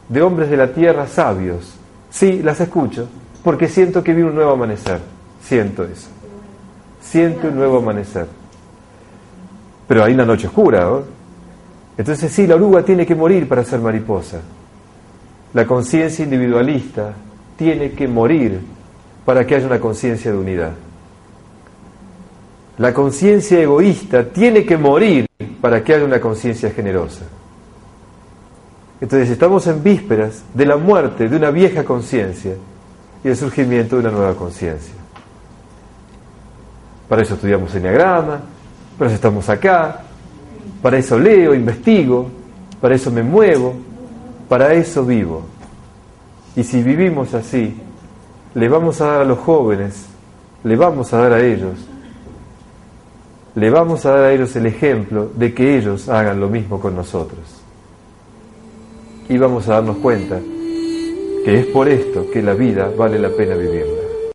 [0.06, 1.76] de hombres de la tierra sabios.
[2.10, 3.08] Sí, las escucho,
[3.42, 5.00] porque siento que vi un nuevo amanecer.
[5.42, 6.08] Siento eso.
[7.00, 8.26] Siento un nuevo amanecer.
[9.88, 10.86] Pero hay una noche oscura.
[12.00, 14.40] Entonces sí, la oruga tiene que morir para ser mariposa.
[15.52, 17.12] La conciencia individualista
[17.58, 18.58] tiene que morir
[19.26, 20.72] para que haya una conciencia de unidad.
[22.78, 25.26] La conciencia egoísta tiene que morir
[25.60, 27.26] para que haya una conciencia generosa.
[28.98, 32.54] Entonces estamos en vísperas de la muerte de una vieja conciencia
[33.22, 34.94] y el surgimiento de una nueva conciencia.
[37.10, 38.40] Para eso estudiamos Enneagrama,
[38.96, 40.04] para eso estamos acá,
[40.82, 42.28] para eso leo, investigo,
[42.80, 43.74] para eso me muevo,
[44.48, 45.42] para eso vivo.
[46.56, 47.74] Y si vivimos así,
[48.54, 50.06] le vamos a dar a los jóvenes,
[50.64, 51.74] le vamos a dar a ellos,
[53.54, 56.96] le vamos a dar a ellos el ejemplo de que ellos hagan lo mismo con
[56.96, 57.40] nosotros.
[59.28, 60.40] Y vamos a darnos cuenta
[61.44, 63.99] que es por esto que la vida vale la pena vivirla.